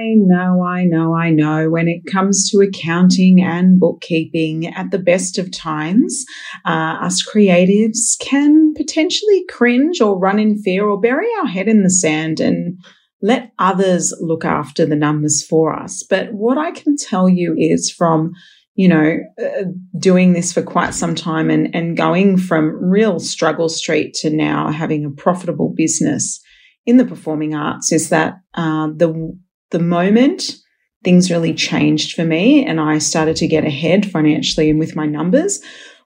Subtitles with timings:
[0.00, 1.68] I know, I know, I know.
[1.68, 6.24] When it comes to accounting and bookkeeping, at the best of times,
[6.64, 11.82] uh, us creatives can potentially cringe or run in fear or bury our head in
[11.82, 12.78] the sand and
[13.20, 16.02] let others look after the numbers for us.
[16.08, 18.32] But what I can tell you is from
[18.76, 19.64] you know, uh,
[19.98, 24.70] doing this for quite some time and, and going from real struggle street to now
[24.70, 26.40] having a profitable business
[26.86, 29.36] in the performing arts is that uh, the
[29.70, 30.56] the moment
[31.02, 35.06] things really changed for me and I started to get ahead financially and with my
[35.06, 35.60] numbers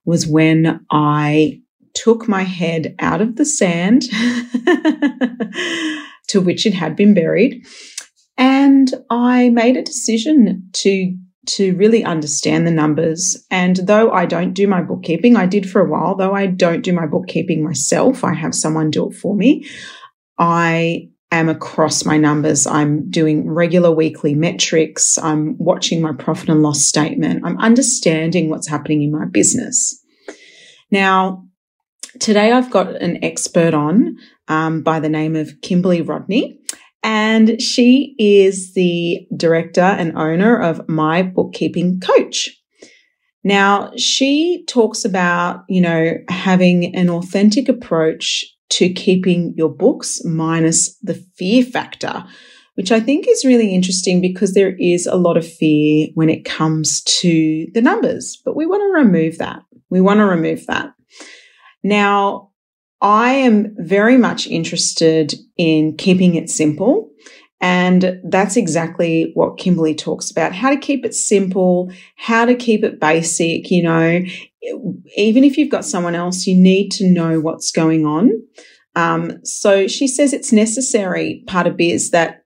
[0.05, 1.61] was when I
[1.95, 4.02] took my head out of the sand
[6.29, 7.65] to which it had been buried
[8.37, 13.45] and I made a decision to to really understand the numbers.
[13.51, 16.83] And though I don't do my bookkeeping, I did for a while, though I don't
[16.83, 19.69] do my bookkeeping myself, I have someone do it for me.
[20.38, 22.66] I am across my numbers.
[22.66, 25.19] I'm doing regular weekly metrics.
[25.19, 27.43] I'm watching my profit and loss statement.
[27.45, 30.02] I'm understanding what's happening in my business.
[30.90, 31.46] Now,
[32.21, 34.16] today I've got an expert on
[34.49, 36.60] um, by the name of Kimberley Rodney.
[37.02, 42.51] And she is the director and owner of My Bookkeeping Coach.
[43.43, 50.96] Now, she talks about, you know, having an authentic approach to keeping your books minus
[50.98, 52.24] the fear factor,
[52.74, 56.45] which I think is really interesting because there is a lot of fear when it
[56.45, 59.62] comes to the numbers, but we want to remove that.
[59.90, 60.93] We want to remove that.
[61.82, 62.51] Now,
[63.01, 67.10] I am very much interested in keeping it simple.
[67.65, 72.84] And that's exactly what Kimberley talks about how to keep it simple, how to keep
[72.84, 73.71] it basic.
[73.71, 74.21] You know,
[75.16, 78.32] even if you've got someone else, you need to know what's going on.
[78.97, 82.44] Um, so she says it's necessary part of biz that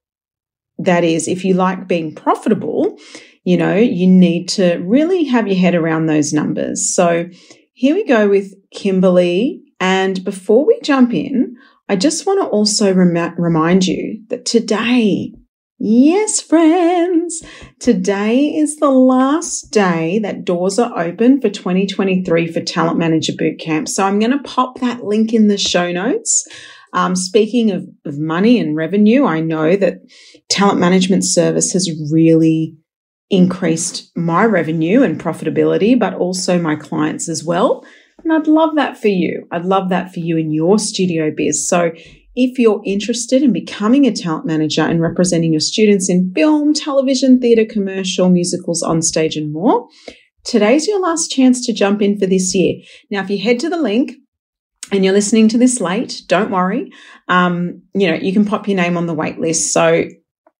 [0.78, 2.96] that is if you like being profitable,
[3.42, 6.94] you know, you need to really have your head around those numbers.
[6.94, 7.28] So
[7.72, 11.56] here we go with Kimberley and before we jump in,
[11.88, 15.32] I just want to also rem- remind you that today,
[15.78, 17.42] yes, friends,
[17.80, 23.88] today is the last day that doors are open for 2023 for Talent Manager Bootcamp.
[23.88, 26.46] So I'm going to pop that link in the show notes.
[26.92, 30.00] Um, speaking of, of money and revenue, I know that
[30.50, 32.76] talent management service has really
[33.30, 37.84] increased my revenue and profitability, but also my clients as well.
[38.24, 39.46] And I'd love that for you.
[39.50, 41.68] I'd love that for you in your studio biz.
[41.68, 41.92] So
[42.34, 47.40] if you're interested in becoming a talent manager and representing your students in film, television,
[47.40, 49.88] theatre, commercial, musicals, on stage, and more,
[50.44, 52.76] today's your last chance to jump in for this year.
[53.10, 54.12] Now, if you head to the link,
[54.90, 56.92] and you're listening to this late, don't worry.
[57.28, 59.72] Um, you know, you can pop your name on the wait list.
[59.72, 60.04] So,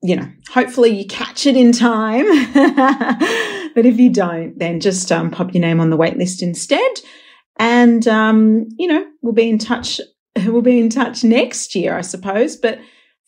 [0.03, 2.27] you know, hopefully you catch it in time.
[3.75, 7.01] but if you don't, then just um, pop your name on the wait list instead.
[7.59, 10.01] And, um, you know, we'll be in touch.
[10.47, 12.57] We'll be in touch next year, I suppose.
[12.57, 12.79] But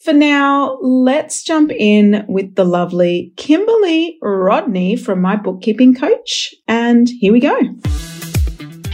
[0.05, 6.55] for now, let's jump in with the lovely Kimberley Rodney from my bookkeeping coach.
[6.69, 7.59] And here we go.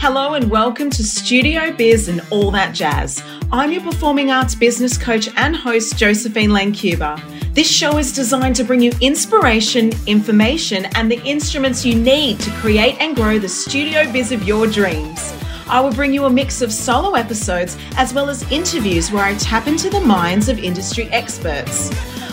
[0.09, 3.21] Hello and welcome to Studio Biz and all that jazz.
[3.51, 7.19] I'm your performing arts business coach and host, Josephine Lancuba.
[7.53, 12.51] This show is designed to bring you inspiration, information, and the instruments you need to
[12.51, 15.33] create and grow the studio biz of your dreams.
[15.67, 19.35] I will bring you a mix of solo episodes as well as interviews where I
[19.35, 21.89] tap into the minds of industry experts.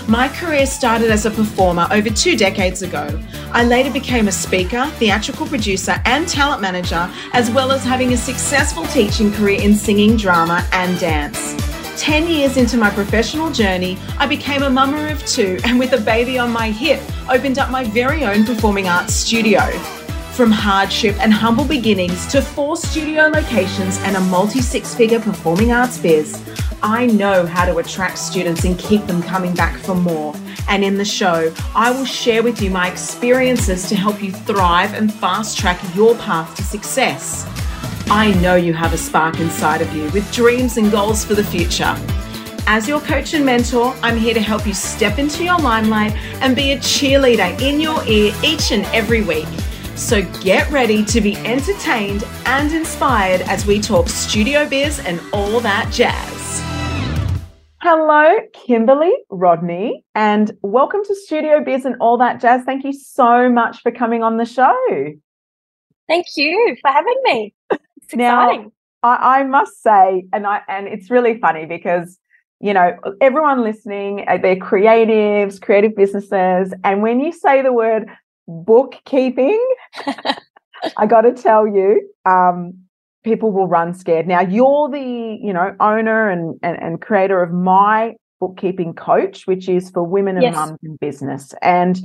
[0.07, 3.19] My career started as a performer over two decades ago.
[3.53, 8.17] I later became a speaker, theatrical producer, and talent manager, as well as having a
[8.17, 11.57] successful teaching career in singing, drama, and dance.
[11.97, 16.01] 10 years into my professional journey, I became a mama of two and with a
[16.01, 17.01] baby on my hip,
[17.31, 19.63] opened up my very own performing arts studio.
[20.35, 25.71] From hardship and humble beginnings to four studio locations and a multi six figure performing
[25.71, 26.43] arts biz,
[26.83, 30.35] I know how to attract students and keep them coming back for more.
[30.69, 34.93] And in the show, I will share with you my experiences to help you thrive
[34.95, 37.47] and fast track your path to success.
[38.11, 41.45] I know you have a spark inside of you with dreams and goals for the
[41.45, 41.95] future.
[42.67, 46.57] As your coach and mentor, I'm here to help you step into your limelight and
[46.57, 49.47] be a cheerleader in your ear each and every week.
[49.97, 55.61] So get ready to be entertained and inspired as we talk studio biz and all
[55.61, 56.61] that jazz.
[57.81, 62.63] Hello, Kimberley Rodney, and welcome to Studio Biz and all that jazz.
[62.65, 64.75] Thank you so much for coming on the show.
[66.09, 67.55] Thank you for having me.
[67.71, 68.71] It's now,
[69.03, 72.19] I, I must say, and I and it's really funny because
[72.61, 76.73] you know, everyone listening, uh, they're creatives, creative businesses.
[76.83, 78.09] And when you say the word
[78.47, 79.61] bookkeeping,
[80.97, 82.75] I got to tell you, um,
[83.25, 84.27] people will run scared.
[84.27, 89.69] Now, you're the, you know, owner and, and, and creator of my bookkeeping coach, which
[89.69, 90.55] is for women and yes.
[90.55, 91.55] mums in business.
[91.63, 91.99] And,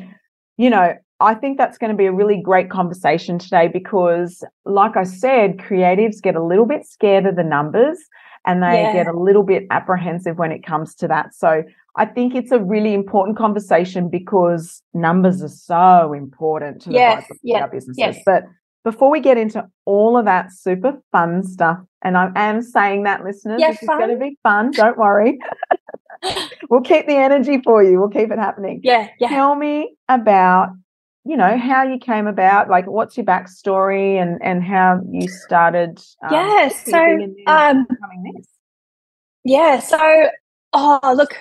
[0.57, 4.95] you know, I think that's going to be a really great conversation today because, like
[4.95, 7.99] I said, creatives get a little bit scared of the numbers
[8.45, 8.93] and they yeah.
[8.93, 11.35] get a little bit apprehensive when it comes to that.
[11.35, 11.63] So
[11.99, 17.25] I think it's a really important conversation because numbers are so important to the yes,
[17.53, 17.97] our businesses.
[17.97, 18.19] Yes.
[18.25, 18.45] But
[18.85, 23.25] before we get into all of that super fun stuff, and I am saying that,
[23.25, 24.01] listeners, yeah, this fun.
[24.01, 24.71] is going to be fun.
[24.71, 25.39] Don't worry.
[26.69, 27.99] we'll keep the energy for you.
[27.99, 28.79] We'll keep it happening.
[28.81, 29.27] Yeah, yeah.
[29.27, 30.69] Tell me about,
[31.25, 32.69] you know, how you came about.
[32.69, 35.99] Like, what's your backstory and and how you started?
[36.23, 36.69] Um, yeah.
[36.69, 37.87] So, um,
[39.43, 39.79] yeah.
[39.81, 40.29] So,
[40.71, 41.35] oh, look,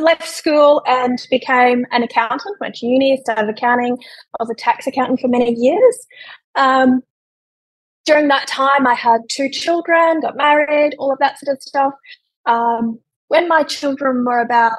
[0.00, 2.56] left school and became an accountant.
[2.60, 3.98] Went to uni, started accounting.
[4.38, 6.06] I was a tax accountant for many years.
[6.56, 7.02] Um,
[8.04, 11.94] during that time, I had two children, got married, all of that sort of stuff.
[12.46, 12.98] Um,
[13.28, 14.72] when my children were about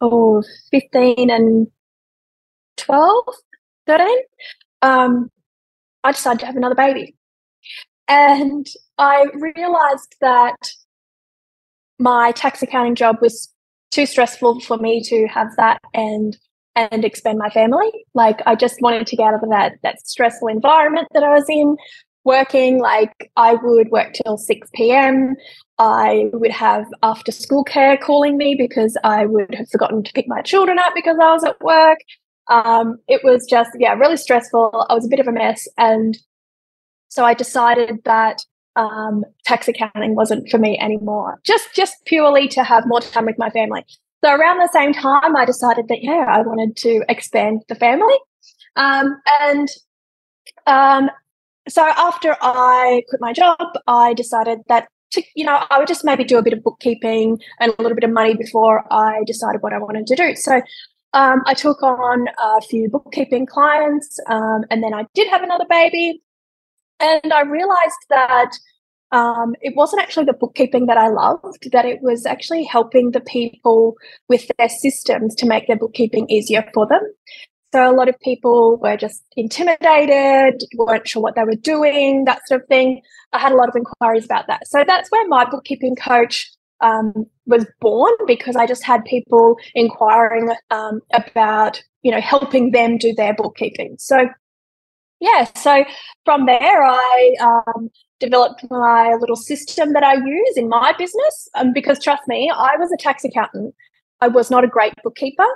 [0.00, 1.66] oh, 15 and
[2.76, 3.24] 12,
[3.86, 4.08] 13,
[4.82, 5.30] um,
[6.04, 7.16] I decided to have another baby.
[8.08, 8.66] And
[8.98, 10.72] I realized that
[11.98, 13.48] my tax accounting job was
[13.90, 16.36] too stressful for me to have that and
[16.76, 17.90] and expand my family.
[18.14, 21.46] Like I just wanted to get out of that that stressful environment that I was
[21.48, 21.76] in
[22.24, 22.78] working.
[22.78, 25.36] Like I would work till 6 p.m.
[25.78, 30.28] I would have after school care calling me because I would have forgotten to pick
[30.28, 31.98] my children up because I was at work.
[32.48, 34.86] Um, it was just, yeah, really stressful.
[34.90, 35.66] I was a bit of a mess.
[35.78, 36.18] And
[37.08, 38.44] so I decided that
[38.76, 43.38] um, tax accounting wasn't for me anymore, just, just purely to have more time with
[43.38, 43.84] my family.
[44.22, 48.14] So around the same time, I decided that yeah, I wanted to expand the family,
[48.76, 49.68] um, and
[50.66, 51.10] um,
[51.68, 56.04] so after I quit my job, I decided that to, you know I would just
[56.04, 59.62] maybe do a bit of bookkeeping and a little bit of money before I decided
[59.62, 60.36] what I wanted to do.
[60.36, 60.60] So
[61.12, 65.64] um, I took on a few bookkeeping clients, um, and then I did have another
[65.68, 66.22] baby,
[67.00, 68.50] and I realized that
[69.12, 73.20] um, it wasn't actually the bookkeeping that I loved, that it was actually helping the
[73.20, 73.96] people
[74.28, 77.02] with their systems to make their bookkeeping easier for them.
[77.72, 82.40] So a lot of people were just intimidated, weren't sure what they were doing, that
[82.46, 83.00] sort of thing.
[83.32, 84.66] I had a lot of inquiries about that.
[84.66, 86.50] So that's where my bookkeeping coach
[86.80, 92.98] um, was born because I just had people inquiring um, about, you know, helping them
[92.98, 93.96] do their bookkeeping.
[93.98, 94.28] So
[95.20, 95.84] yeah, so
[96.24, 101.48] from there, I um, developed my little system that I use in my business.
[101.54, 103.74] Um, because trust me, I was a tax accountant.
[104.22, 105.46] I was not a great bookkeeper.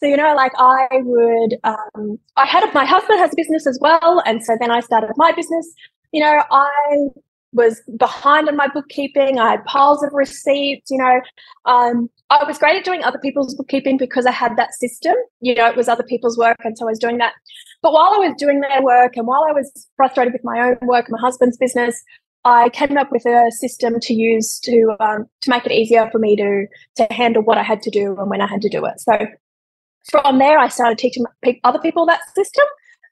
[0.00, 3.78] So, you know, like I would, um, I had, my husband has a business as
[3.80, 4.22] well.
[4.24, 5.72] And so then I started my business.
[6.12, 7.08] You know, I
[7.52, 9.38] was behind on my bookkeeping.
[9.38, 11.20] I had piles of receipts, you know.
[11.66, 15.14] Um, I was great at doing other people's bookkeeping because I had that system.
[15.40, 16.58] You know, it was other people's work.
[16.62, 17.32] And so I was doing that.
[17.82, 20.78] But while I was doing their work and while I was frustrated with my own
[20.86, 22.02] work my husband's business,
[22.44, 26.18] I came up with a system to use to um, to make it easier for
[26.18, 26.66] me to
[26.96, 29.00] to handle what I had to do and when I had to do it.
[29.00, 29.26] So
[30.10, 31.24] from there, I started teaching
[31.64, 32.64] other people that system,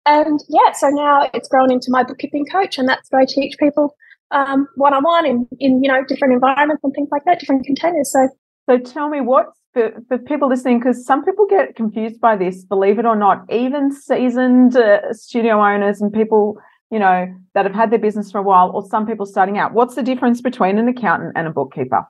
[0.06, 3.58] and yeah, so now it's grown into my bookkeeping coach, and that's where I teach
[3.58, 3.94] people
[4.30, 8.10] one on one in in you know different environments and things like that, different containers.
[8.10, 8.28] So
[8.68, 12.64] so tell me what for, for people listening, because some people get confused by this,
[12.64, 16.58] believe it or not, even seasoned uh, studio owners and people,
[16.90, 19.72] you know, that have had their business for a while, or some people starting out.
[19.72, 22.06] What's the difference between an accountant and a bookkeeper?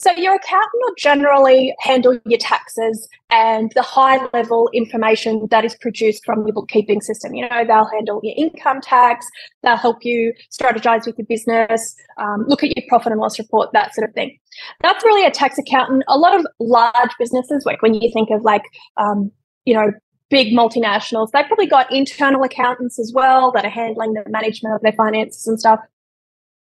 [0.00, 5.76] So your accountant will generally handle your taxes and the high level information that is
[5.76, 7.34] produced from your bookkeeping system.
[7.34, 9.26] You know, they'll handle your income tax,
[9.62, 13.72] they'll help you strategize with your business, um, look at your profit and loss report,
[13.74, 14.38] that sort of thing.
[14.82, 16.04] That's really a tax accountant.
[16.08, 18.62] A lot of large businesses, like when you think of like,
[18.96, 19.30] um,
[19.66, 19.92] you know,
[20.30, 24.80] big multinationals, they've probably got internal accountants as well that are handling the management of
[24.80, 25.80] their finances and stuff.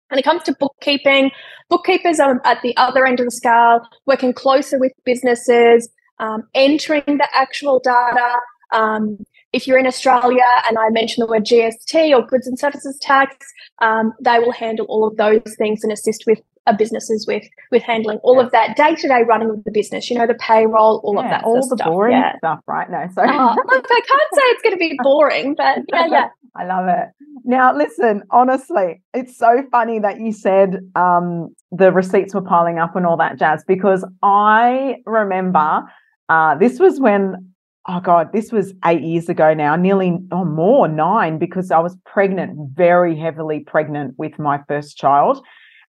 [0.09, 1.31] When it comes to bookkeeping,
[1.69, 7.03] bookkeepers are at the other end of the scale, working closer with businesses, um, entering
[7.07, 8.39] the actual data.
[8.73, 12.99] Um, if you're in Australia and I mention the word GST or goods and services
[13.01, 13.47] tax,
[13.81, 17.83] um, they will handle all of those things and assist with uh, businesses with with
[17.83, 20.11] handling all of that day to day running of the business.
[20.11, 21.87] You know, the payroll, all yeah, of that, all the stuff.
[21.87, 22.37] boring yeah.
[22.39, 22.91] stuff, right?
[22.91, 26.29] No, so uh, look, I can't say it's going to be boring, but yeah, yeah.
[26.57, 27.09] I love it.
[27.49, 32.97] Now, listen, honestly, it's so funny that you said um, the receipts were piling up
[32.97, 35.85] and all that jazz because I remember
[36.29, 37.53] uh, this was when,
[37.87, 41.79] oh God, this was eight years ago now, nearly or oh, more, nine, because I
[41.79, 45.41] was pregnant, very heavily pregnant with my first child.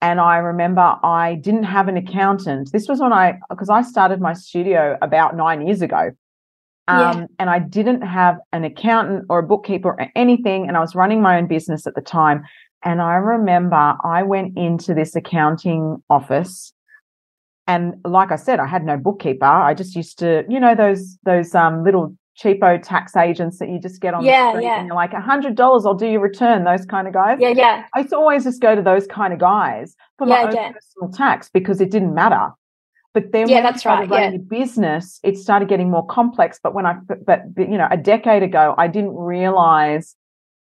[0.03, 2.73] And I remember I didn't have an accountant.
[2.73, 6.11] This was when I, because I started my studio about nine years ago.
[6.89, 7.27] Um, yeah.
[7.39, 10.67] And I didn't have an accountant or a bookkeeper or anything.
[10.67, 12.43] And I was running my own business at the time.
[12.83, 16.73] And I remember I went into this accounting office.
[17.67, 19.45] And like I said, I had no bookkeeper.
[19.45, 23.81] I just used to, you know, those those um, little cheapo tax agents that you
[23.81, 24.79] just get on yeah, the street yeah.
[24.79, 27.39] and you're like, a hundred dollars, I'll do your return, those kind of guys.
[27.41, 27.85] Yeah, yeah.
[27.95, 30.73] I used to always just go to those kind of guys for yeah, my own
[30.73, 32.51] personal tax because it didn't matter.
[33.15, 34.25] But then yeah, when that's I started right.
[34.25, 34.59] running yeah.
[34.59, 36.61] business, it started getting more complex.
[36.63, 40.15] But when I, but, but, you know, a decade ago, I didn't realize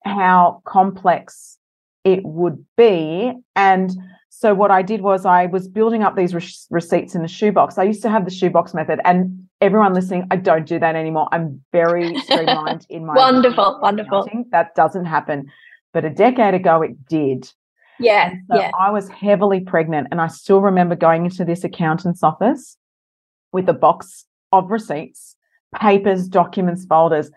[0.05, 1.57] how complex
[2.03, 3.33] it would be.
[3.55, 3.91] And
[4.29, 7.77] so what I did was I was building up these re- receipts in a shoebox.
[7.77, 11.27] I used to have the shoebox method, and everyone listening, I don't do that anymore.
[11.31, 14.27] I'm very streamlined in my wonderful, wonderful.
[14.51, 15.51] That doesn't happen,
[15.93, 17.51] but a decade ago it did.
[17.99, 18.33] Yeah.
[18.49, 18.71] So yeah.
[18.79, 22.77] I was heavily pregnant and I still remember going into this accountant's office
[23.51, 25.35] with a box of receipts,
[25.75, 27.29] papers, documents, folders.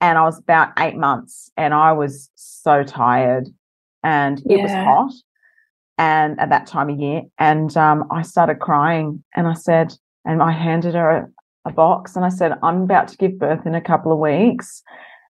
[0.00, 3.48] And I was about eight months and I was so tired
[4.02, 4.62] and it yeah.
[4.62, 5.12] was hot.
[5.96, 9.94] And at that time of year, and um, I started crying and I said,
[10.24, 11.28] and I handed her a,
[11.66, 14.82] a box and I said, I'm about to give birth in a couple of weeks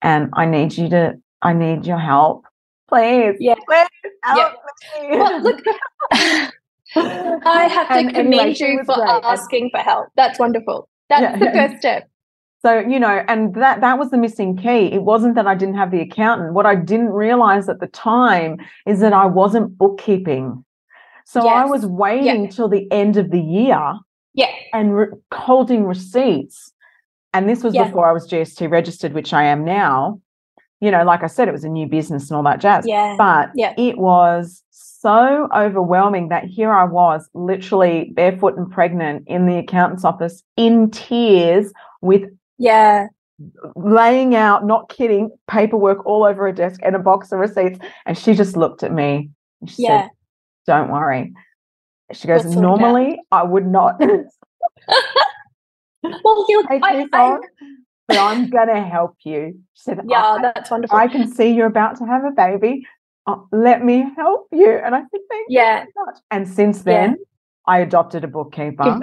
[0.01, 2.47] and I need you to, I need your help
[2.95, 3.89] please, yeah, please
[4.23, 4.53] help yeah.
[5.11, 5.61] Well, look,
[6.97, 9.25] I have to and, commend you for great.
[9.25, 10.09] asking for help.
[10.17, 10.89] That's wonderful.
[11.09, 12.09] That's yeah, the first step.
[12.63, 14.93] So, you know, and that that was the missing key.
[14.93, 16.55] It wasn't that I didn't have the accountant.
[16.55, 20.65] What I didn't realize at the time is that I wasn't bookkeeping.
[21.27, 21.53] So yes.
[21.53, 22.51] I was waiting yeah.
[22.51, 23.95] till the end of the year
[24.35, 24.51] yeah.
[24.73, 26.73] and re- holding receipts.
[27.35, 27.85] And this was yeah.
[27.85, 30.21] before I was GST registered, which I am now
[30.85, 32.85] you know, like I said, it was a new business and all that jazz.
[32.87, 33.15] Yeah.
[33.17, 33.73] But yeah.
[33.79, 34.63] it was
[35.05, 40.91] so overwhelming that here I was literally barefoot and pregnant in the accountant's office in
[40.91, 42.23] tears with
[42.59, 43.09] yeah
[43.75, 47.81] laying out, not kidding, paperwork all over her desk and a box of receipts.
[48.07, 49.29] And she just looked at me
[49.67, 50.03] she yeah.
[50.03, 50.11] said,
[50.67, 51.33] Don't worry.
[52.13, 53.99] She goes, Normally I would not.
[54.01, 54.27] well,
[56.49, 57.39] you, I, I,
[58.07, 59.59] but I'm going to help you.
[59.75, 60.97] She said, Yeah, that's wonderful.
[60.97, 62.87] I can see you're about to have a baby.
[63.27, 64.71] Oh, let me help you.
[64.71, 65.85] And I said, Thank yeah.
[65.85, 66.17] you so much.
[66.31, 67.17] And since then, yeah.
[67.67, 69.01] I adopted a bookkeeper.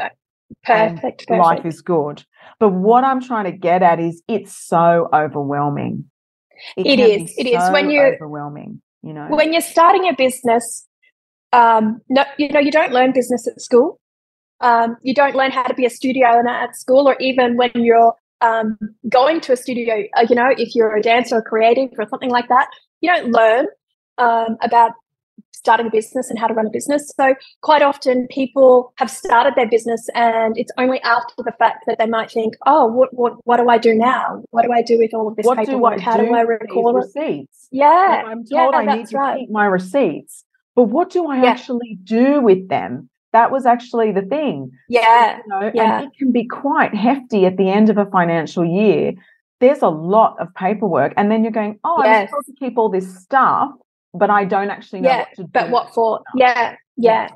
[0.63, 1.29] Perfect, perfect.
[1.29, 2.23] Life is good.
[2.59, 6.05] But what I'm trying to get at is it's so overwhelming.
[6.77, 7.33] It, it is.
[7.37, 8.81] It so is when you're overwhelming.
[9.01, 10.87] You know, when you're starting a business,
[11.53, 13.99] um, no, you know, you don't learn business at school.
[14.59, 17.71] Um, you don't learn how to be a studio owner at school, or even when
[17.73, 18.77] you're um,
[19.09, 22.29] going to a studio, uh, you know, if you're a dancer or creative or something
[22.29, 22.67] like that,
[22.99, 23.65] you don't learn
[24.17, 24.91] um, about
[25.53, 27.11] starting a business and how to run a business.
[27.15, 31.99] So quite often people have started their business and it's only after the fact that
[31.99, 34.43] they might think, oh, what what what do I do now?
[34.49, 35.97] What do I do with all of this what paperwork?
[35.97, 37.67] Do how do I record receipts?
[37.71, 38.23] Yeah.
[38.25, 39.39] I'm told yeah, I need to right.
[39.39, 40.43] keep my receipts.
[40.75, 41.49] But what do I yeah.
[41.49, 43.09] actually do with them?
[43.33, 44.71] that was actually the thing.
[44.89, 45.37] Yeah.
[45.37, 45.99] You know, yeah.
[45.99, 49.13] And it can be quite hefty at the end of a financial year.
[49.59, 51.13] There's a lot of paperwork.
[51.17, 52.23] And then you're going, oh, yes.
[52.23, 53.71] I'm supposed to keep all this stuff,
[54.13, 55.49] but I don't actually know yeah, what to do.
[55.51, 56.21] But what for?
[56.35, 56.75] Yeah.
[56.97, 57.29] Yeah.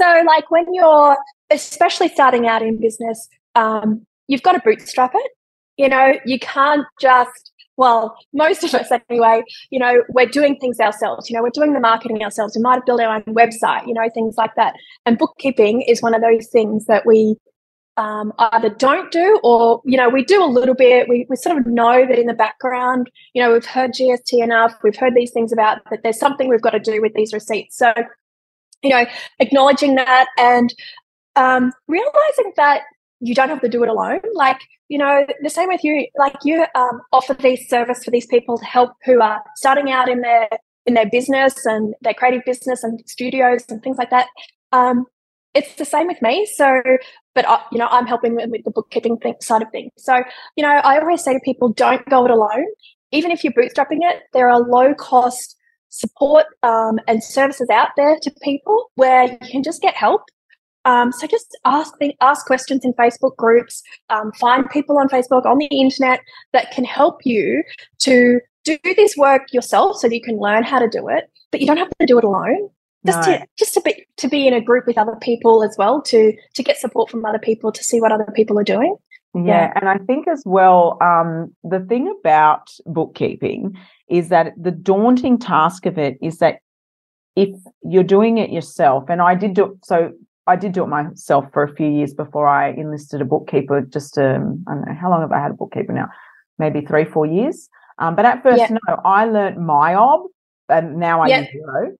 [0.00, 1.16] So, like when you're
[1.50, 5.30] especially starting out in business, um, you've got to bootstrap it.
[5.76, 10.78] You know, you can't just well, most of us anyway, you know, we're doing things
[10.78, 11.28] ourselves.
[11.28, 12.54] You know, we're doing the marketing ourselves.
[12.56, 14.74] We might have built our own website, you know, things like that.
[15.06, 17.36] And bookkeeping is one of those things that we
[17.96, 21.08] um, either don't do or, you know, we do a little bit.
[21.08, 24.74] We, we sort of know that in the background, you know, we've heard GST enough.
[24.82, 27.76] We've heard these things about that there's something we've got to do with these receipts.
[27.76, 27.92] So,
[28.82, 29.06] you know,
[29.38, 30.74] acknowledging that and
[31.36, 32.82] um, realizing that
[33.20, 34.20] you don't have to do it alone.
[34.34, 36.06] Like, you know, the same with you.
[36.18, 40.08] Like, you um, offer these service for these people to help who are starting out
[40.08, 40.48] in their
[40.86, 44.28] in their business and their creative business and studios and things like that.
[44.72, 45.06] Um,
[45.54, 46.46] it's the same with me.
[46.54, 46.82] So,
[47.34, 49.92] but I, you know, I'm helping with, with the bookkeeping thing, side of things.
[49.96, 50.22] So,
[50.56, 52.66] you know, I always say to people, don't go it alone.
[53.12, 55.56] Even if you're bootstrapping it, there are low cost
[55.90, 60.22] support um, and services out there to people where you can just get help
[60.84, 63.82] um, so just ask ask questions in Facebook groups.
[64.10, 66.20] Um, find people on Facebook on the internet
[66.52, 67.62] that can help you
[68.00, 71.66] to do this work yourself so you can learn how to do it, but you
[71.66, 72.70] don't have to do it alone.
[73.06, 73.36] Just no.
[73.36, 76.32] to just to be to be in a group with other people as well, to
[76.54, 78.96] to get support from other people, to see what other people are doing.
[79.34, 79.72] Yeah, yeah.
[79.76, 83.76] and I think as well, um, the thing about bookkeeping
[84.08, 86.60] is that the daunting task of it is that
[87.36, 87.50] if
[87.82, 90.12] you're doing it yourself, and I did do it, so
[90.46, 93.80] I did do it myself for a few years before I enlisted a bookkeeper.
[93.80, 96.08] Just um, I don't know how long have I had a bookkeeper now?
[96.58, 97.68] Maybe three, four years.
[97.98, 98.76] Um, but at first, yeah.
[98.88, 100.26] no, I learned MYOB,
[100.68, 101.96] and now I use Xero.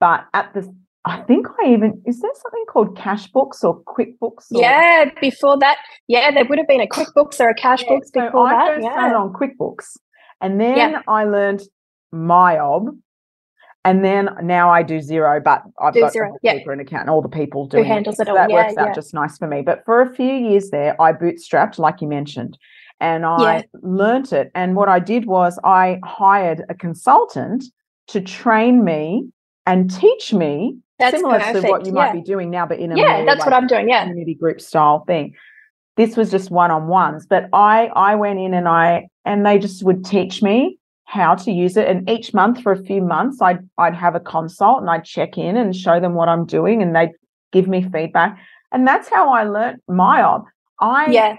[0.00, 0.74] But at the,
[1.04, 4.52] I think I even is there something called cash books or QuickBooks?
[4.52, 8.26] Or, yeah, before that, yeah, there would have been a QuickBooks or a Cashbooks yeah,
[8.26, 8.92] before so I first yeah.
[8.92, 9.96] started on QuickBooks,
[10.40, 11.02] and then yeah.
[11.08, 11.62] I learned
[12.14, 12.98] MYOB,
[13.84, 16.30] and then now I do Xero, but I've do got Xero.
[16.30, 16.58] a yeah.
[16.66, 18.28] an account and all the people doing Who handles it.
[18.28, 18.34] all.
[18.34, 19.62] that yeah, works out just nice for me.
[19.62, 22.58] But for a few years there, I bootstrapped, like you mentioned,
[23.00, 24.50] and I learnt it.
[24.56, 27.64] And what I did was I hired a consultant
[28.08, 29.28] to train me
[29.66, 31.64] and teach me that's similar perfect.
[31.64, 33.66] to what you might be doing now, but in a yeah, that's like, what I'm
[33.66, 33.88] doing.
[33.88, 35.34] Yeah, community group style thing.
[35.96, 39.58] This was just one on ones, but I I went in and I and they
[39.58, 41.86] just would teach me how to use it.
[41.86, 45.36] And each month for a few months, I'd I'd have a consult and I'd check
[45.36, 47.12] in and show them what I'm doing, and they'd
[47.52, 48.38] give me feedback.
[48.72, 50.44] And that's how I learned MYOB.
[50.80, 51.36] I yeah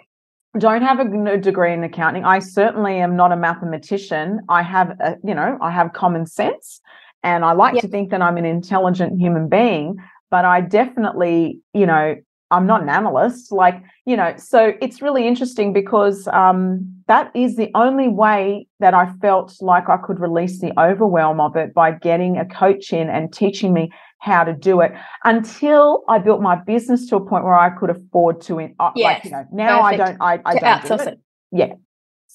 [0.57, 2.25] don't have a degree in accounting.
[2.25, 4.41] I certainly am not a mathematician.
[4.49, 6.81] I have, a, you know, I have common sense,
[7.23, 9.97] and I like to think that I'm an intelligent human being.
[10.29, 12.15] But I definitely, you know,
[12.51, 13.51] I'm not an analyst.
[13.51, 18.93] Like, you know, so it's really interesting because um, that is the only way that
[18.93, 23.09] I felt like I could release the overwhelm of it by getting a coach in
[23.09, 24.91] and teaching me how to do it
[25.23, 28.91] until I built my business to a point where I could afford to, in, uh,
[28.95, 30.01] yes, like, you know, now Perfect.
[30.01, 31.07] I don't, I, I don't outsource do it.
[31.13, 31.19] it.
[31.51, 31.73] Yeah.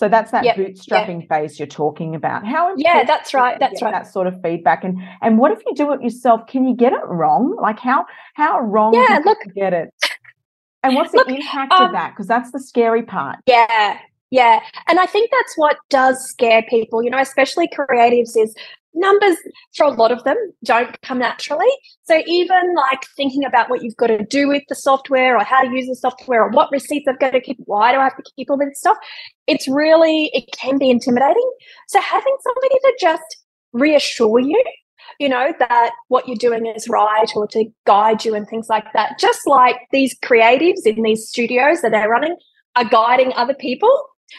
[0.03, 0.57] So that's that yep.
[0.57, 1.29] bootstrapping yep.
[1.29, 2.45] phase you're talking about.
[2.45, 3.57] How yeah, that's right.
[3.61, 3.93] That's right.
[3.93, 6.45] That sort of feedback, and and what if you do it yourself?
[6.49, 7.57] Can you get it wrong?
[7.63, 8.05] Like how
[8.35, 8.95] how wrong?
[8.95, 9.95] Yeah, look, get it.
[10.85, 12.11] And what's the look, impact um, of that?
[12.11, 13.37] Because that's the scary part.
[13.47, 13.99] Yeah,
[14.33, 17.05] yeah, and I think that's what does scare people.
[17.05, 18.57] You know, especially creatives, is
[18.95, 19.37] numbers
[19.77, 21.71] for a lot of them don't come naturally.
[22.05, 25.63] So even like thinking about what you've got to do with the software or how
[25.63, 28.17] to use the software or what receipts I've got to keep, why do I have
[28.17, 28.97] to keep all this stuff?
[29.47, 31.51] It's really, it can be intimidating.
[31.89, 33.37] So having somebody to just
[33.73, 34.63] reassure you,
[35.19, 38.93] you know, that what you're doing is right or to guide you and things like
[38.93, 42.37] that, just like these creatives in these studios that they're running
[42.77, 43.91] are guiding other people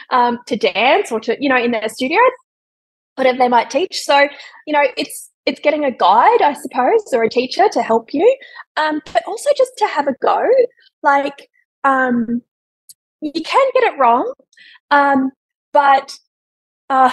[0.09, 2.31] um, to dance or to, you know, in their studios
[3.15, 3.99] whatever they might teach.
[3.99, 4.27] So,
[4.65, 8.37] you know, it's it's getting a guide, I suppose, or a teacher to help you,
[8.77, 10.41] um, but also just to have a go.
[11.01, 11.49] Like,
[11.83, 12.41] um,
[13.19, 14.33] you can get it wrong,
[14.89, 15.31] um,
[15.73, 16.17] but
[16.89, 17.11] uh,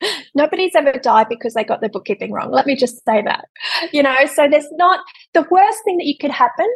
[0.34, 2.50] nobody's ever died because they got their bookkeeping wrong.
[2.50, 3.46] Let me just say that.
[3.92, 5.00] You know, so there's not
[5.34, 6.68] the worst thing that you could happen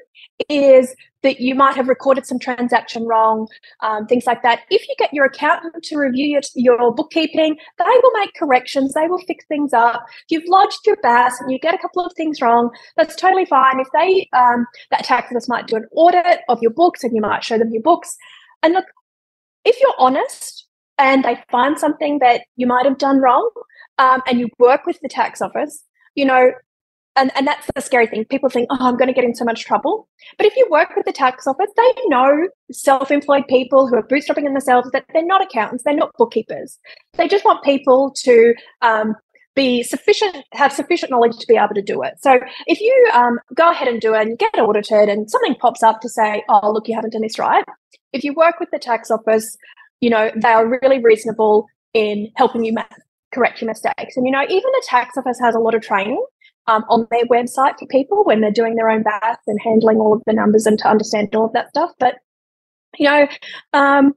[0.48, 3.48] is that you might have recorded some transaction wrong,
[3.80, 4.60] um, things like that.
[4.68, 9.06] If you get your accountant to review your, your bookkeeping, they will make corrections, they
[9.06, 10.04] will fix things up.
[10.28, 13.46] If you've lodged your BAS and you get a couple of things wrong, that's totally
[13.46, 13.80] fine.
[13.80, 17.22] If they, um, that tax office might do an audit of your books and you
[17.22, 18.16] might show them your books.
[18.62, 18.86] And look,
[19.64, 20.63] if you're honest
[20.98, 23.50] and they find something that you might have done wrong
[23.98, 25.82] um, and you work with the tax office,
[26.14, 26.52] you know,
[27.16, 28.24] and, and that's the scary thing.
[28.24, 30.08] People think, oh, I'm going to get in so much trouble.
[30.36, 34.06] But if you work with the tax office, they know self employed people who are
[34.06, 36.78] bootstrapping themselves that they're not accountants, they're not bookkeepers.
[37.14, 39.14] They just want people to um,
[39.54, 42.14] be sufficient, have sufficient knowledge to be able to do it.
[42.20, 45.54] So if you um, go ahead and do it and you get audited and something
[45.54, 47.64] pops up to say, oh, look, you haven't done this right.
[48.12, 49.56] If you work with the tax office,
[50.04, 52.74] you know, they are really reasonable in helping you
[53.32, 54.16] correct your mistakes.
[54.16, 56.22] And, you know, even the tax office has a lot of training
[56.66, 60.12] um, on their website for people when they're doing their own BAS and handling all
[60.12, 61.92] of the numbers and to understand all of that stuff.
[61.98, 62.16] But,
[62.98, 63.26] you know,
[63.72, 64.12] um,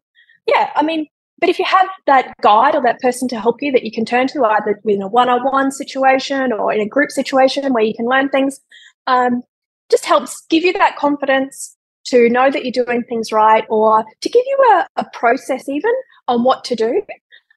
[0.45, 1.07] yeah, I mean,
[1.39, 4.03] but if you have that guide or that person to help you that you can
[4.03, 8.07] turn to either in a one-on-one situation or in a group situation where you can
[8.07, 8.59] learn things,
[9.05, 9.41] um,
[9.89, 11.76] just helps give you that confidence
[12.07, 15.93] to know that you're doing things right or to give you a, a process even
[16.27, 17.01] on what to do.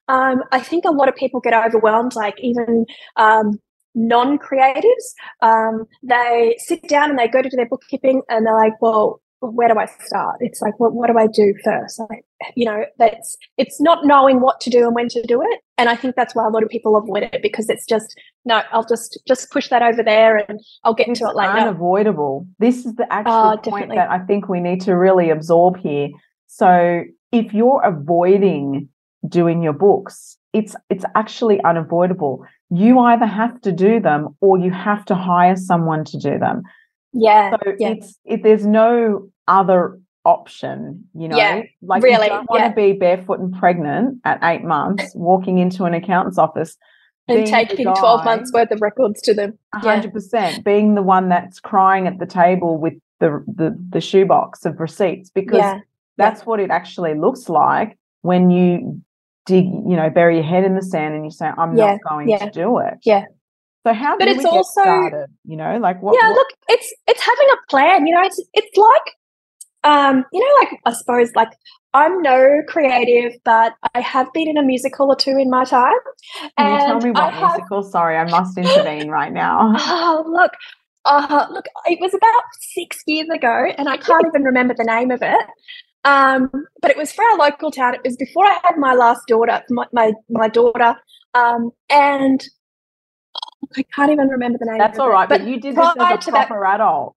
[0.07, 2.85] Um, I think a lot of people get overwhelmed, like even
[3.15, 3.59] um,
[3.95, 8.81] non-creatives um, they sit down and they go to do their bookkeeping and they're like
[8.81, 10.37] well where do i start?
[10.39, 11.99] It's like what, what do i do first?
[11.99, 12.25] Like,
[12.55, 15.59] you know that's it's not knowing what to do and when to do it.
[15.77, 18.61] And i think that's why a lot of people avoid it because it's just no
[18.71, 21.51] i'll just just push that over there and i'll get into it later.
[21.51, 22.47] unavoidable.
[22.59, 26.09] This is the actual oh, point that i think we need to really absorb here.
[26.47, 28.89] So if you're avoiding
[29.27, 32.45] doing your books it's it's actually unavoidable.
[32.69, 36.63] You either have to do them or you have to hire someone to do them.
[37.13, 37.51] Yeah.
[37.51, 37.89] So yeah.
[37.89, 42.69] it's if there's no other option, you know, Yeah, like really, you don't want yeah.
[42.69, 46.77] to be barefoot and pregnant at eight months, walking into an accountant's office
[47.27, 49.57] and taking 12 months worth of records to them.
[49.73, 49.91] a Yeah.
[49.95, 54.65] hundred percent being the one that's crying at the table with the the, the shoebox
[54.65, 55.79] of receipts because Yeah.
[56.17, 59.01] that's what it actually looks like when you
[59.47, 62.27] dig you know bury your head in the sand and you say i'm not going
[62.37, 63.25] to do it yeah.
[63.85, 66.35] So how But do it's we get also- started you know like what, yeah, what-
[66.37, 68.05] look, it's it's having a plan.
[68.07, 69.15] You know, it's it's like
[69.83, 71.49] um, you know, like I suppose like
[71.93, 75.91] I'm no creative, but I have been in a musical or two in my time.
[76.57, 80.23] can you tell me I what have- musical sorry i must intervene right now Oh,
[80.27, 80.51] look,
[81.05, 85.09] uh, look, it was about six years ago, and I can't even remember the name
[85.11, 85.45] of it.
[86.05, 86.49] Um,
[86.81, 87.95] but it was for our local town.
[87.95, 90.95] It was before I had my last daughter, my my, my daughter,
[91.33, 92.43] um, and
[93.77, 94.77] I can't even remember the name.
[94.77, 97.15] that's all right, right but, you did this as a to that- proper adult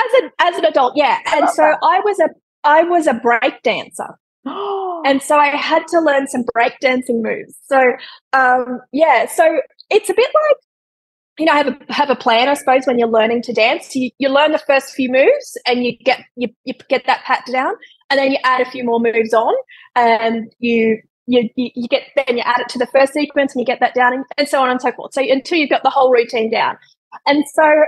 [0.00, 1.18] as an as an adult, yeah.
[1.34, 1.78] And so that.
[1.82, 2.28] I was a
[2.64, 4.18] I was a break dancer.
[4.44, 7.54] and so I had to learn some breakdancing moves.
[7.66, 7.92] So
[8.32, 10.56] um, yeah, so it's a bit like
[11.38, 13.94] you know have a have a plan, I suppose, when you're learning to dance.
[13.94, 17.44] You you learn the first few moves and you get you you get that pat
[17.50, 17.74] down,
[18.08, 19.54] and then you add a few more moves on,
[19.96, 21.00] and you.
[21.30, 23.80] You, you, you get then you add it to the first sequence and you get
[23.80, 25.14] that down and, and so on and so forth.
[25.14, 26.78] So until you've got the whole routine down,
[27.26, 27.84] and so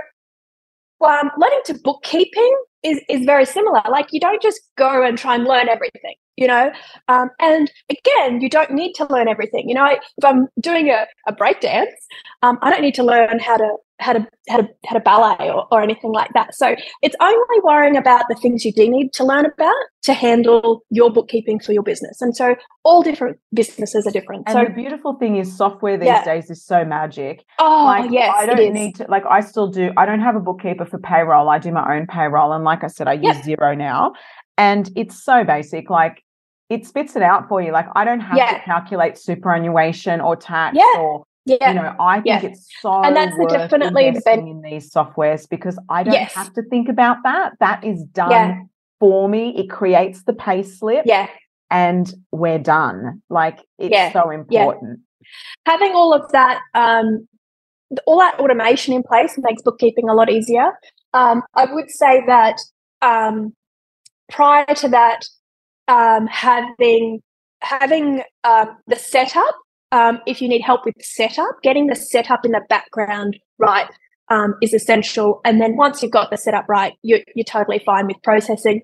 [1.05, 3.81] um, learning to bookkeeping is is very similar.
[3.91, 6.71] Like you don't just go and try and learn everything, you know.
[7.07, 9.67] Um, and again, you don't need to learn everything.
[9.69, 11.93] You know, if I'm doing a, a break dance,
[12.41, 15.49] um, I don't need to learn how to how to how to how to ballet
[15.49, 16.53] or, or anything like that.
[16.55, 20.83] So it's only worrying about the things you do need to learn about to handle
[20.89, 22.19] your bookkeeping for your business.
[22.19, 24.43] And so all different businesses are different.
[24.47, 26.25] and so the beautiful thing is software these Yeah.
[26.25, 29.91] days is so magic oh like yes, I don't need to like I still do
[29.95, 31.47] I don't have a bookkeeper for payroll.
[31.49, 33.59] I do my own payroll and like I said I use Yep.
[33.59, 34.13] Xero now
[34.57, 36.22] and it's so basic like
[36.73, 37.71] it spits it out for you.
[37.71, 41.01] Like I don't have to calculate superannuation or tax Yeah.
[41.01, 41.69] or yeah.
[41.69, 42.49] you know I think Yeah.
[42.49, 46.33] it's so And that's definitely the ben- in these softwares because I don't Yes.
[46.33, 47.53] have to think about that.
[47.59, 48.59] That is done Yeah.
[48.99, 49.55] for me.
[49.57, 51.27] It creates the pay slip yeah.
[51.69, 53.21] and we're done.
[53.29, 54.11] Like it's Yeah.
[54.11, 54.99] so important.
[55.65, 57.25] having all of that um,
[58.05, 60.67] all that automation in place makes bookkeeping a lot easier
[61.13, 62.57] um, i would say that
[63.01, 63.53] um,
[64.31, 65.23] prior to that
[65.93, 67.21] um, having
[67.61, 69.55] having uh, the setup
[69.91, 73.87] um, if you need help with the setup getting the setup in the background right
[74.29, 78.07] um, is essential and then once you've got the setup right you're, you're totally fine
[78.07, 78.81] with processing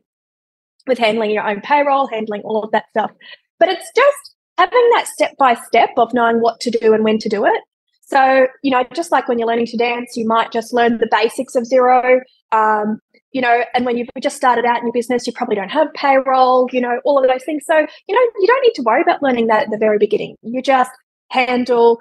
[0.88, 3.12] with handling your own payroll handling all of that stuff
[3.60, 7.18] but it's just having that step by step of knowing what to do and when
[7.18, 7.62] to do it.
[8.02, 11.08] So, you know, just like when you're learning to dance, you might just learn the
[11.10, 12.20] basics of Xero.
[12.52, 13.00] Um,
[13.32, 15.94] you know, and when you've just started out in your business, you probably don't have
[15.94, 17.64] payroll, you know, all of those things.
[17.66, 20.36] So, you know, you don't need to worry about learning that at the very beginning.
[20.42, 20.92] You just
[21.30, 22.00] handle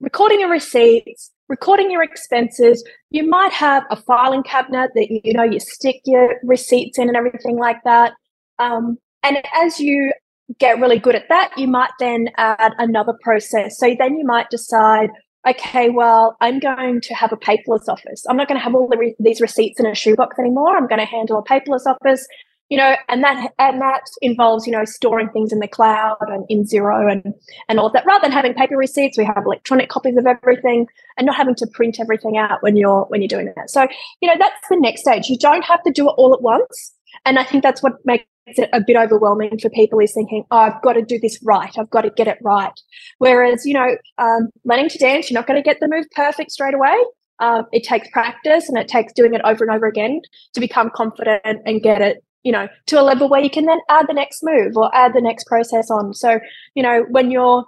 [0.00, 2.84] recording your receipts, recording your expenses.
[3.10, 7.16] You might have a filing cabinet that you know you stick your receipts in and
[7.16, 8.12] everything like that.
[8.58, 10.12] Um, and as you
[10.58, 13.78] get really good at that, you might then add another process.
[13.78, 15.10] So then you might decide,
[15.46, 18.24] okay, well, I'm going to have a paperless office.
[18.28, 20.76] I'm not going to have all the re- these receipts in a shoebox anymore.
[20.76, 22.26] I'm going to handle a paperless office.
[22.68, 26.44] You know, and that and that involves you know storing things in the cloud and
[26.48, 27.32] in Xero and
[27.68, 28.04] and all that.
[28.04, 31.66] Rather than having paper receipts, we have electronic copies of everything and not having to
[31.72, 33.70] print everything out when you're when you're doing that.
[33.70, 33.86] So
[34.20, 35.28] you know that's the next stage.
[35.28, 36.92] You don't have to do it all at once,
[37.24, 40.58] and I think that's what makes it a bit overwhelming for people is thinking, oh,
[40.58, 41.72] I've got to do this right.
[41.78, 42.72] I've got to get it right.
[43.18, 46.52] Whereas, you know, um, learning to dance, you're not going to get the move perfect
[46.52, 46.96] straight away.
[47.38, 50.20] Um, it takes practice and it takes doing it over and over again
[50.54, 53.80] to become confident and get it, you know, to a level where you can then
[53.90, 56.14] add the next move or add the next process on.
[56.14, 56.40] So,
[56.74, 57.64] you know, when you're